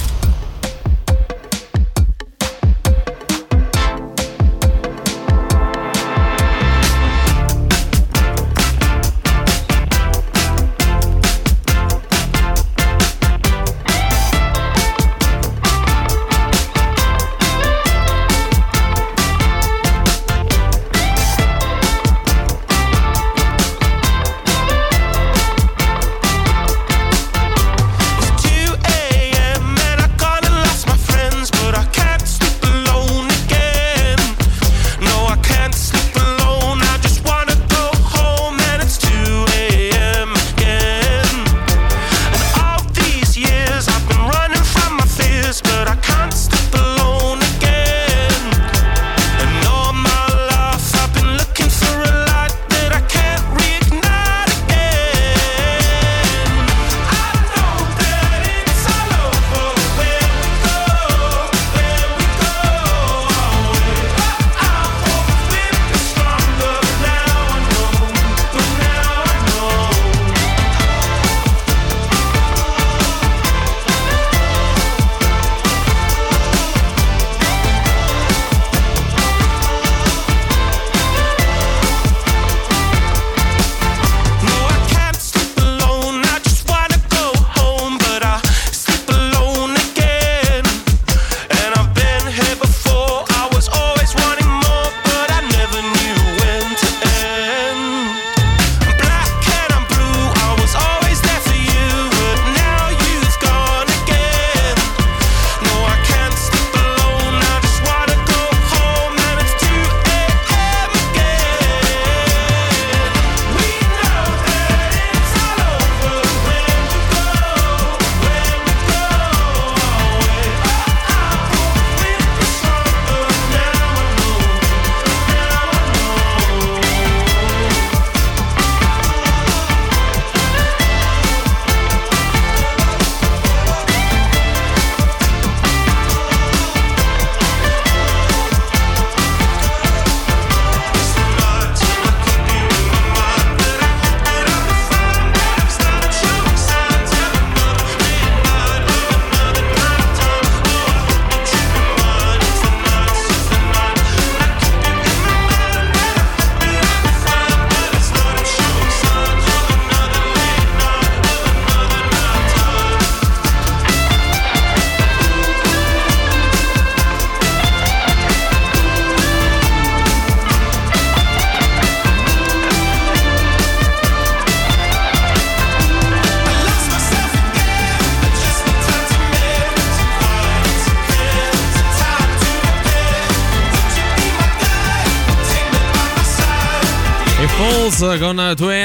[188.05, 188.84] Con 2AM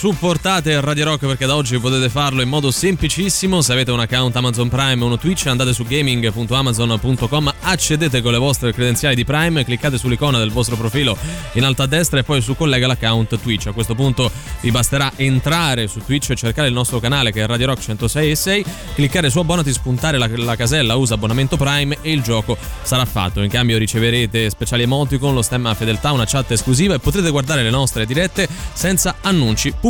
[0.00, 3.60] supportate Radio Rock perché da oggi potete farlo in modo semplicissimo.
[3.60, 8.38] Se avete un account Amazon Prime o uno Twitch, andate su gaming.amazon.com, accedete con le
[8.38, 11.18] vostre credenziali di Prime, cliccate sull'icona del vostro profilo
[11.52, 13.66] in alto a destra e poi su collega l'account Twitch.
[13.66, 14.30] A questo punto
[14.62, 18.30] vi basterà entrare su Twitch e cercare il nostro canale che è Radio Rock 106
[18.30, 18.64] e 6,
[18.94, 23.42] cliccare su abbonati, spuntare la, la casella usa abbonamento Prime e il gioco sarà fatto.
[23.42, 27.68] In cambio riceverete speciali emoticon, lo stemma fedeltà, una chat esclusiva e potrete guardare le
[27.70, 29.89] nostre dirette senza annunci pubblicitari.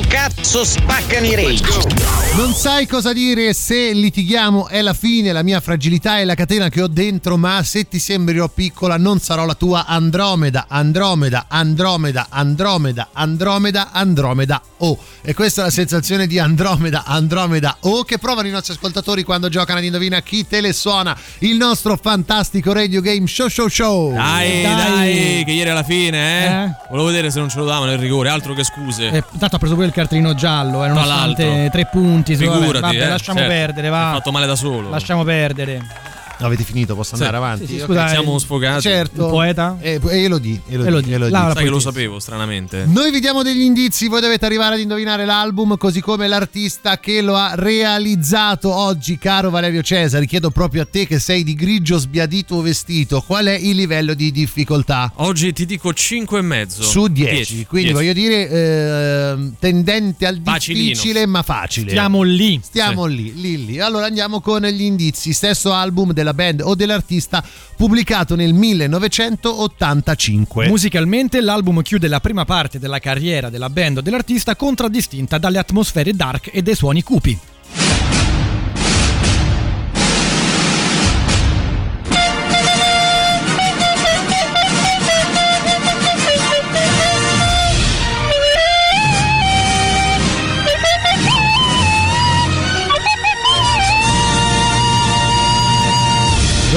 [0.00, 2.14] cazzo spaccano i rage?
[2.36, 6.68] Non sai cosa dire se litighiamo è la fine, la mia fragilità è la catena
[6.68, 12.26] che ho dentro, ma se ti sembrerò piccola non sarò la tua Andromeda, Andromeda, Andromeda,
[12.30, 14.98] Andromeda, Andromeda, Andromeda O.
[15.22, 19.48] E questa è la sensazione di Andromeda, Andromeda O che provano i nostri ascoltatori quando
[19.48, 24.12] giocano ad Indovina chi te le suona, il nostro fantastico radio game show show show.
[24.12, 26.70] Dai, dai, che ieri alla fine, eh?
[26.90, 29.10] Volevo vedere se non ce lo davano il rigore, altro che scuse.
[29.10, 31.70] Eh, tanto ha preso pure il cartellino giallo, eh, nonostante l'altro.
[31.70, 32.36] tre punti.
[32.36, 33.54] Figurati, vabbè, eh, lasciamo certo.
[33.54, 34.10] perdere, va.
[34.10, 34.88] è fatto male da solo.
[34.90, 36.12] Lasciamo perdere.
[36.38, 36.94] Avete finito?
[36.94, 37.36] Posso andare Sì.
[37.36, 37.66] avanti?
[37.66, 38.80] Sì, sì, scusa, Siamo eh, sfogati.
[38.82, 39.24] Certo.
[39.24, 39.76] Il poeta?
[39.80, 40.60] Eh, E Elodie.
[40.68, 41.14] Elodie, Elodie.
[41.14, 41.30] Elodie.
[41.30, 42.84] Laura Sai che lo sapevo, stranamente.
[42.86, 47.22] Noi vi diamo degli indizi, voi dovete arrivare ad indovinare l'album, così come l'artista che
[47.22, 50.26] lo ha realizzato oggi, caro Valerio Cesari.
[50.26, 54.30] Chiedo proprio a te che sei di grigio sbiadito vestito, qual è il livello di
[54.32, 55.12] difficoltà?
[55.16, 56.82] Oggi ti dico 5 e mezzo.
[56.82, 60.88] Su 10, quindi voglio dire ehm, tendente al Facilino.
[60.88, 61.90] difficile ma facile.
[61.90, 62.60] Stiamo lì.
[62.62, 63.80] Stiamo lì, lì, lì.
[63.80, 65.32] Allora andiamo con gli indizi.
[65.32, 67.44] Stesso album della band o dell'artista
[67.76, 70.66] pubblicato nel 1985.
[70.66, 76.14] Musicalmente l'album chiude la prima parte della carriera della band o dell'artista contraddistinta dalle atmosfere
[76.14, 77.38] dark e dai suoni cupi.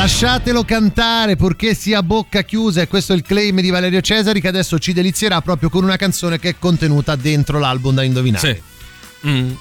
[0.08, 4.48] Lasciatelo cantare purché sia bocca chiusa e questo è il claim di Valerio Cesari che
[4.48, 8.64] adesso ci delizierà proprio con una canzone che è contenuta dentro l'album da indovinare.
[9.20, 9.58] Sì.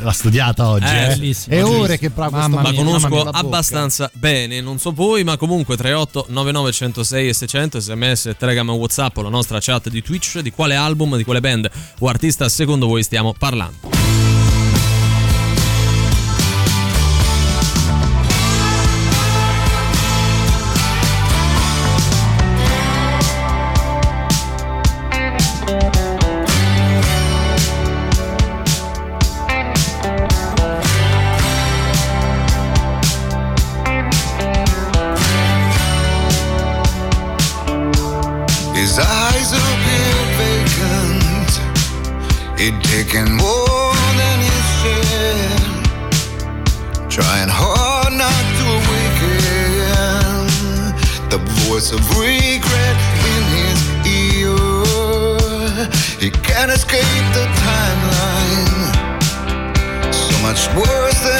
[0.00, 1.36] L'ha studiata oggi, eh, eh.
[1.48, 5.76] È ore che prova mamma mia, la conosco abbastanza bene, non so voi, ma comunque
[5.76, 11.16] 3899 106 e 600 SMS, Telegram WhatsApp, la nostra chat di Twitch, di quale album,
[11.16, 11.68] di quale band
[11.98, 14.37] o artista secondo voi stiamo parlando?
[43.08, 45.56] Taken more than his share.
[47.08, 50.44] Trying hard not to awaken
[51.30, 52.96] the voice of regret
[53.32, 53.80] in his
[54.12, 54.60] ear.
[56.20, 58.92] He can't escape the timeline.
[60.12, 61.37] So much worse than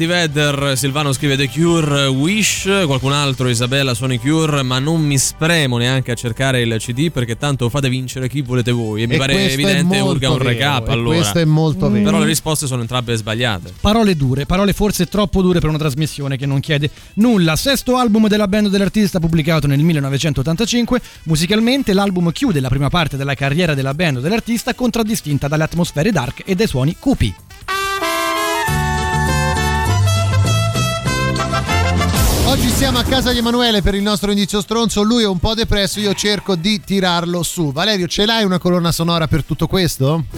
[0.00, 5.02] Eddie Vedder, Silvano scrive The Cure, Wish, qualcun altro, Isabella suona i Cure, ma non
[5.02, 9.02] mi spremo neanche a cercare il CD perché tanto fate vincere chi volete voi.
[9.02, 11.16] E mi E pare questo è evidente urga un recap allora.
[11.16, 12.02] questo è molto vero.
[12.02, 13.74] Però le risposte sono entrambe sbagliate.
[13.78, 17.54] Parole dure, parole forse troppo dure per una trasmissione che non chiede nulla.
[17.56, 20.98] Sesto album della band dell'artista pubblicato nel 1985.
[21.24, 26.40] Musicalmente l'album chiude la prima parte della carriera della band dell'artista contraddistinta dalle atmosfere dark
[26.46, 27.34] e dai suoni cupi.
[32.50, 35.02] Oggi siamo a casa di Emanuele per il nostro indizio stronzo.
[35.02, 37.70] Lui è un po' depresso, io cerco di tirarlo su.
[37.70, 40.24] Valerio, ce l'hai una colonna sonora per tutto questo?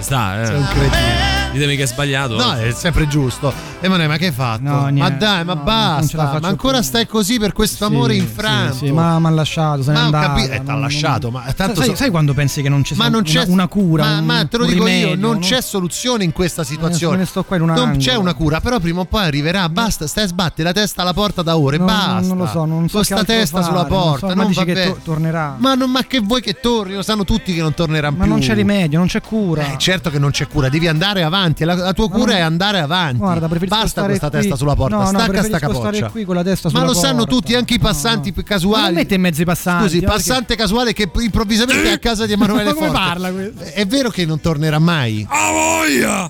[0.00, 0.46] Sta, eh.
[0.46, 1.43] Sei un cretino.
[1.54, 2.34] Ditemi che è sbagliato.
[2.36, 3.52] No, è sempre giusto.
[3.80, 4.62] Emanuele, ma che hai fatto?
[4.62, 6.38] No, ma dai, ma No, basta.
[6.40, 8.72] Ma ancora stai così per questo amore Sì, infranto.
[8.74, 10.26] Sì, sì, ma mi ha lasciato, se n'è Ma ho andato.
[10.26, 13.04] capito- eh, t'ha lasciato, ma tanto sai, so- sai quando pensi che non c'è Ma
[13.06, 14.04] una, non c'è una cura?
[14.04, 15.38] Ma, un- ma te lo dico io, rimedio, non no?
[15.38, 17.12] c'è soluzione in questa situazione.
[17.16, 17.98] me ne sto qua in un non angolo.
[17.98, 19.68] c'è una cura, però prima o poi arriverà.
[19.68, 21.78] Basta, stai a sbattere la testa alla porta da ore.
[21.78, 22.20] No, basta.
[22.26, 24.26] non lo so, non so Con che sta altro testa fare, sulla non so, porta.
[24.26, 25.54] ma non dici che to- tornerà.
[25.58, 26.94] Ma, non- ma che vuoi che torni?
[26.94, 28.28] Lo sanno tutti che non tornerà Ma più.
[28.32, 29.72] non c'è rimedio, non c'è cura.
[29.72, 31.42] Eh, certo che non c'è cura, devi andare avanti.
[31.64, 33.18] La, la tua Ma cura non- è andare avanti.
[33.18, 34.38] Guarda, Basta questa qui.
[34.40, 34.96] testa sulla porta.
[34.96, 36.08] No, no, Stacca sta capoccia.
[36.10, 37.32] qui con la testa Ma sulla lo sanno porta.
[37.34, 38.84] tutti, anche i passanti più Ma casuali.
[38.84, 39.82] non mette in mezzo i passanti.
[39.84, 43.02] Scusi, no, perché- passante casuale che improvvisamente è a casa di Emanuele Ma come Forte.
[43.04, 43.62] parla questo?
[43.64, 45.26] È vero che non tornerà mai?
[45.28, 46.26] A voglia!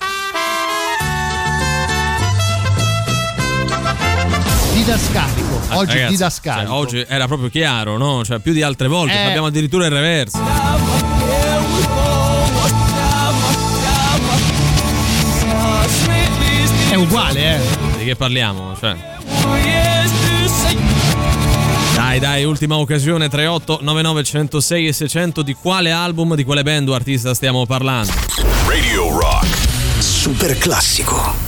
[4.73, 5.61] Didascalico.
[5.69, 6.67] Oggi Ragazzi, didascalico.
[6.71, 8.23] cioè, oggi era proprio chiaro, no?
[8.23, 9.13] Cioè, più di altre volte.
[9.13, 9.25] Eh.
[9.27, 11.14] Abbiamo addirittura il reverso.
[16.95, 17.97] È uguale, eh.
[17.97, 18.73] Di che parliamo?
[18.79, 18.95] Cioè.
[21.93, 26.87] Dai, dai, ultima occasione 38 99 106 e 600 di quale album, di quale band
[26.87, 28.13] o artista stiamo parlando?
[28.65, 29.45] Radio Rock.
[29.99, 31.44] Super classico.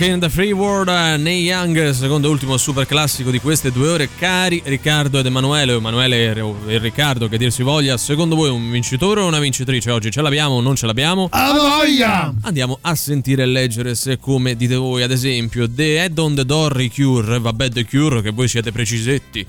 [0.00, 3.86] Rockin' the Free World, eh, Neil Young, secondo e ultimo super classico di queste due
[3.86, 4.08] ore.
[4.16, 6.34] Cari Riccardo ed Emanuele, Emanuele
[6.68, 10.10] e Riccardo, che dir si voglia, secondo voi un vincitore o una vincitrice oggi?
[10.10, 11.28] Ce l'abbiamo o non ce l'abbiamo?
[11.30, 12.32] A voglia!
[12.40, 16.46] Andiamo a sentire e leggere se, come dite voi, ad esempio, The Head on the
[16.46, 19.46] Door Cure, vabbè The Cure, che voi siete precisetti.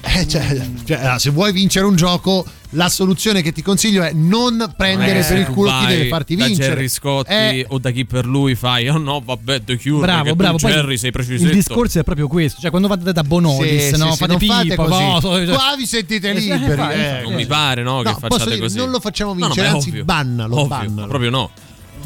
[0.00, 4.12] Eh, cioè, cioè, allora, se vuoi vincere un gioco, la soluzione che ti consiglio è
[4.12, 6.68] non prendere Eh, per il culo chi deve farti da vincere.
[6.74, 10.34] Jerry Scotti Eh, o da chi per lui fai, oh no, vabbè, The Cure, Bravo,
[10.34, 10.56] bravo.
[10.58, 11.48] tu, Poi Jerry, sei precisetto.
[11.50, 12.60] il discorso è proprio questo.
[12.60, 14.10] Cioè, quando fate da Bonolis, Sì, no?
[14.12, 15.20] sì, fate Pippo, fate così.
[15.44, 16.74] Cioè- Qua vi sentite Eh, liberi.
[16.76, 17.20] fai, eh.
[17.22, 18.76] Non mi pare, no, che No, facciate dire, così.
[18.76, 20.04] non lo facciamo No, no, vincere, ma è anzi, ovvio.
[20.04, 21.06] bannalo, Ovvio, bannalo.
[21.08, 21.50] Proprio no.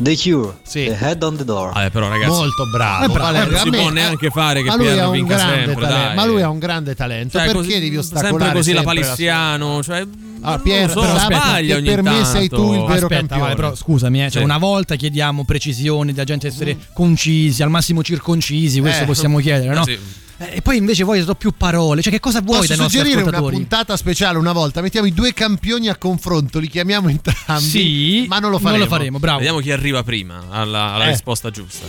[0.00, 0.84] The Cure, Sì.
[0.84, 1.72] The Head on the Door.
[1.72, 3.50] Vabbè, però ragazzi, Molto bravo, Eh, bravo, Valerio.
[3.50, 6.14] non si me- può neanche fare che un vinca sempre, talento, dai.
[6.14, 7.36] Ma lui ha un grande talento.
[7.36, 10.06] Cioè, perché così- devi ostacolare sempre così la paliziano, cioè
[10.40, 12.86] Ah, Pier, so, però aspetta, sbaglia ogni per me sei tu il tanto.
[12.86, 13.42] vero Aspetta, campione.
[13.42, 14.44] vale, però scusami, eh, cioè Sì.
[14.44, 19.74] una volta chiediamo precisioni, la gente essere concisi, al massimo circoncisi, questo Eh, possiamo chiedere,
[19.74, 19.84] no?
[19.84, 19.92] Sì.
[20.40, 22.98] Eh, E poi invece voi sono più parole, cioè che cosa vuoi Posso dai nostri
[23.00, 24.80] suggerire una puntata speciale una volta?
[24.80, 27.60] Mettiamo i due campioni a confronto, li chiamiamo entrambi.
[27.64, 28.78] Sì, ma non lo faremo.
[28.78, 29.38] Non lo faremo, bravo.
[29.38, 31.10] Vediamo chi arriva prima alla, alla Eh.
[31.10, 31.86] risposta giusta.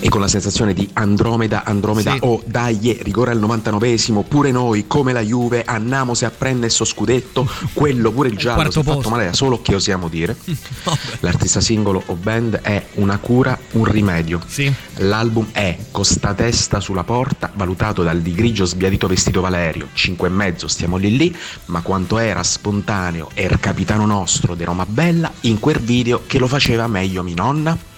[0.00, 2.18] E con la sensazione di Andromeda, Andromeda, Sì.
[2.22, 6.86] oh dai, rigore al 99esimo, pure noi, come la Juve, andiamo se a prendere sto
[6.86, 10.36] scudetto, quello pure il giallo, si è fatto male da solo, che osiamo dire.
[11.20, 14.40] L'artista singolo o band è una cura, un rimedio.
[14.46, 14.72] Sì.
[14.96, 20.30] L'album è Costa testa sulla porta, valutato dal di grigio sbiadito vestito Valerio, 5 e
[20.30, 21.36] mezzo, stiamo lì lì,
[21.66, 26.38] ma quanto era spontaneo e il capitano nostro di Roma Bella in quel video che
[26.38, 27.94] lo faceva meglio mi nonna.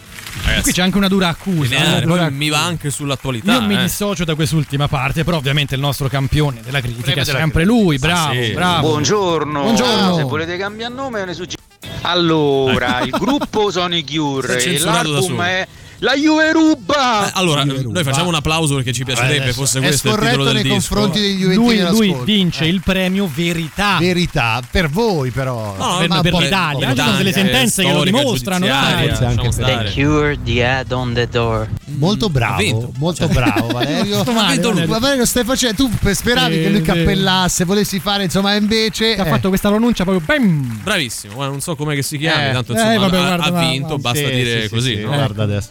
[0.63, 1.77] Qui c'è anche una dura accusa.
[1.77, 3.55] Una dura mi va anche sull'attualità.
[3.55, 3.83] Io mi eh.
[3.83, 7.99] dissocio da quest'ultima parte, però ovviamente il nostro campione della critica Premio è sempre lui,
[7.99, 8.53] bravo, sì.
[8.53, 8.89] bravo.
[8.89, 9.63] Buongiorno.
[9.63, 10.17] Buongiorno.
[10.17, 11.57] Se volete cambiare nome, ne suggerisco.
[12.03, 15.67] Allora, il gruppo sono i Cure l'album è
[16.01, 17.27] La Juve ruba.
[17.27, 20.15] Eh, allora, Sì, noi facciamo un applauso perché ci piacerebbe adesso fosse è questo il
[20.15, 20.95] titolo scorretto del nei disco.
[20.95, 22.69] confronti degli Juventini Lui, lui vince Eh.
[22.69, 23.97] il premio Verità.
[23.99, 25.75] Verità, per voi però.
[25.77, 28.65] No, per, Ma per l'Italia, ci sono delle sentenze che lo dimostrano.
[28.67, 29.09] dai.
[29.13, 31.69] The Cure, The Head on the Door.
[31.99, 34.23] Molto bravo, molto bravo Valerio.
[34.29, 34.87] Valerio.
[34.87, 39.49] Valerio, stai facendo, tu speravi che lui cappellasse, volessi fare, insomma, invece ha eh, fatto
[39.49, 40.81] questa pronuncia proprio bam!
[40.83, 43.51] Bravissimo, non so come che si chiami, Eh, tanto eh, insomma vabbè, ha- guarda, ha,
[43.51, 45.09] ma- vinto, ma- basta sì, dire sì, così, sì, no?
[45.09, 45.69] Guarda adesso.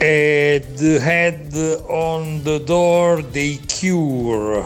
[0.00, 1.52] E The Head
[1.88, 4.64] on the Door dei Cure.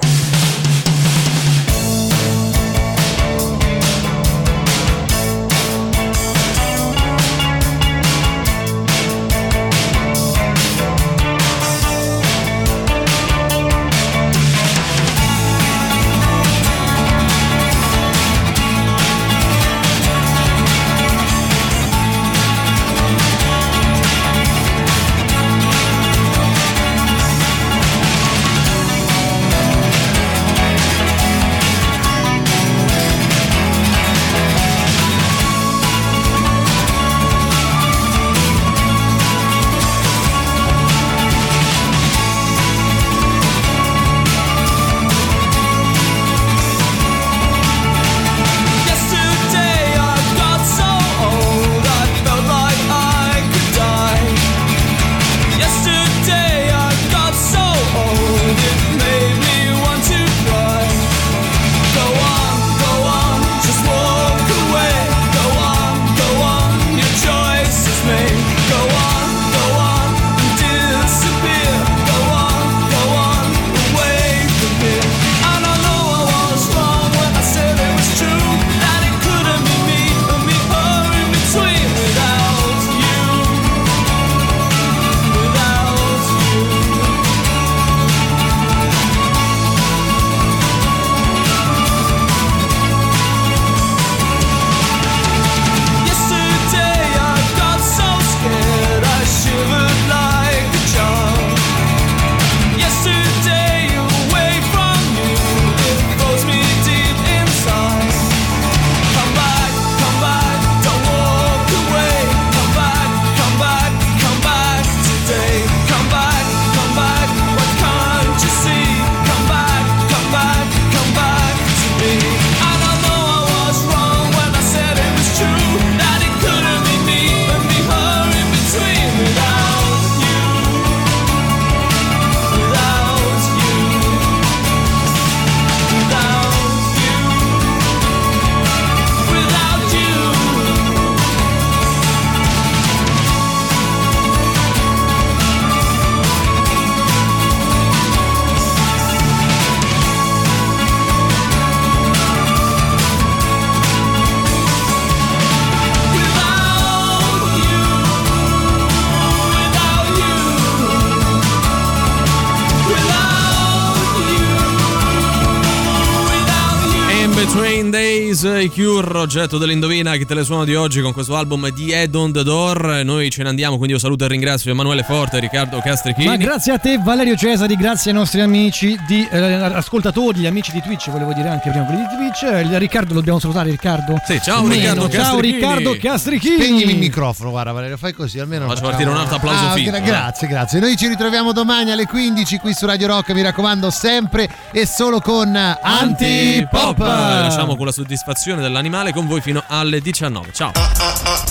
[168.83, 172.33] Cure, oggetto dell'indovina chi te le suono di oggi con questo album di Head on
[172.33, 173.03] the Door.
[173.05, 176.27] Noi ce ne andiamo, quindi io saluto e ringrazio Emanuele Forte e Riccardo Castrichini.
[176.27, 180.73] Ma grazie a te Valerio Cesari, grazie ai nostri amici di eh, ascoltatori, gli amici
[180.73, 182.43] di Twitch, volevo dire anche prima quelli di Twitch.
[182.43, 184.17] Eh, Riccardo, lo dobbiamo salutare Riccardo.
[184.27, 184.75] Sì, ciao Meno.
[184.75, 185.53] Riccardo Ciao Castrichini.
[185.53, 186.57] Riccardo Castrichini.
[186.57, 188.67] Spegnimi il microfono, guarda Valerio, fai così almeno.
[188.67, 190.03] Faccio partire un altro applauso Ah, finto, gra- eh.
[190.03, 190.81] grazie, grazie.
[190.81, 195.21] Noi ci ritroviamo domani alle 15 qui su Radio Rock, mi raccomando, sempre e solo
[195.21, 196.99] con Antipop.
[196.99, 200.51] Lasciamo con la soddisfazione dell'animale con voi fino alle 19.
[200.53, 200.73] Ciao.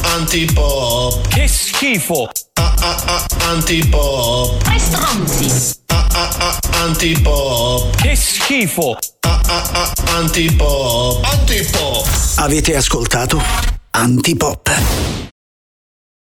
[0.01, 1.27] Antipop.
[1.27, 2.31] Che schifo.
[3.45, 4.63] Antipop.
[4.63, 5.79] Tre stronzi.
[6.71, 7.95] Antipop.
[7.95, 8.97] Che schifo.
[10.15, 11.23] Antipop.
[11.23, 12.07] Antipop.
[12.37, 13.39] Avete ascoltato
[13.91, 15.30] Antipop.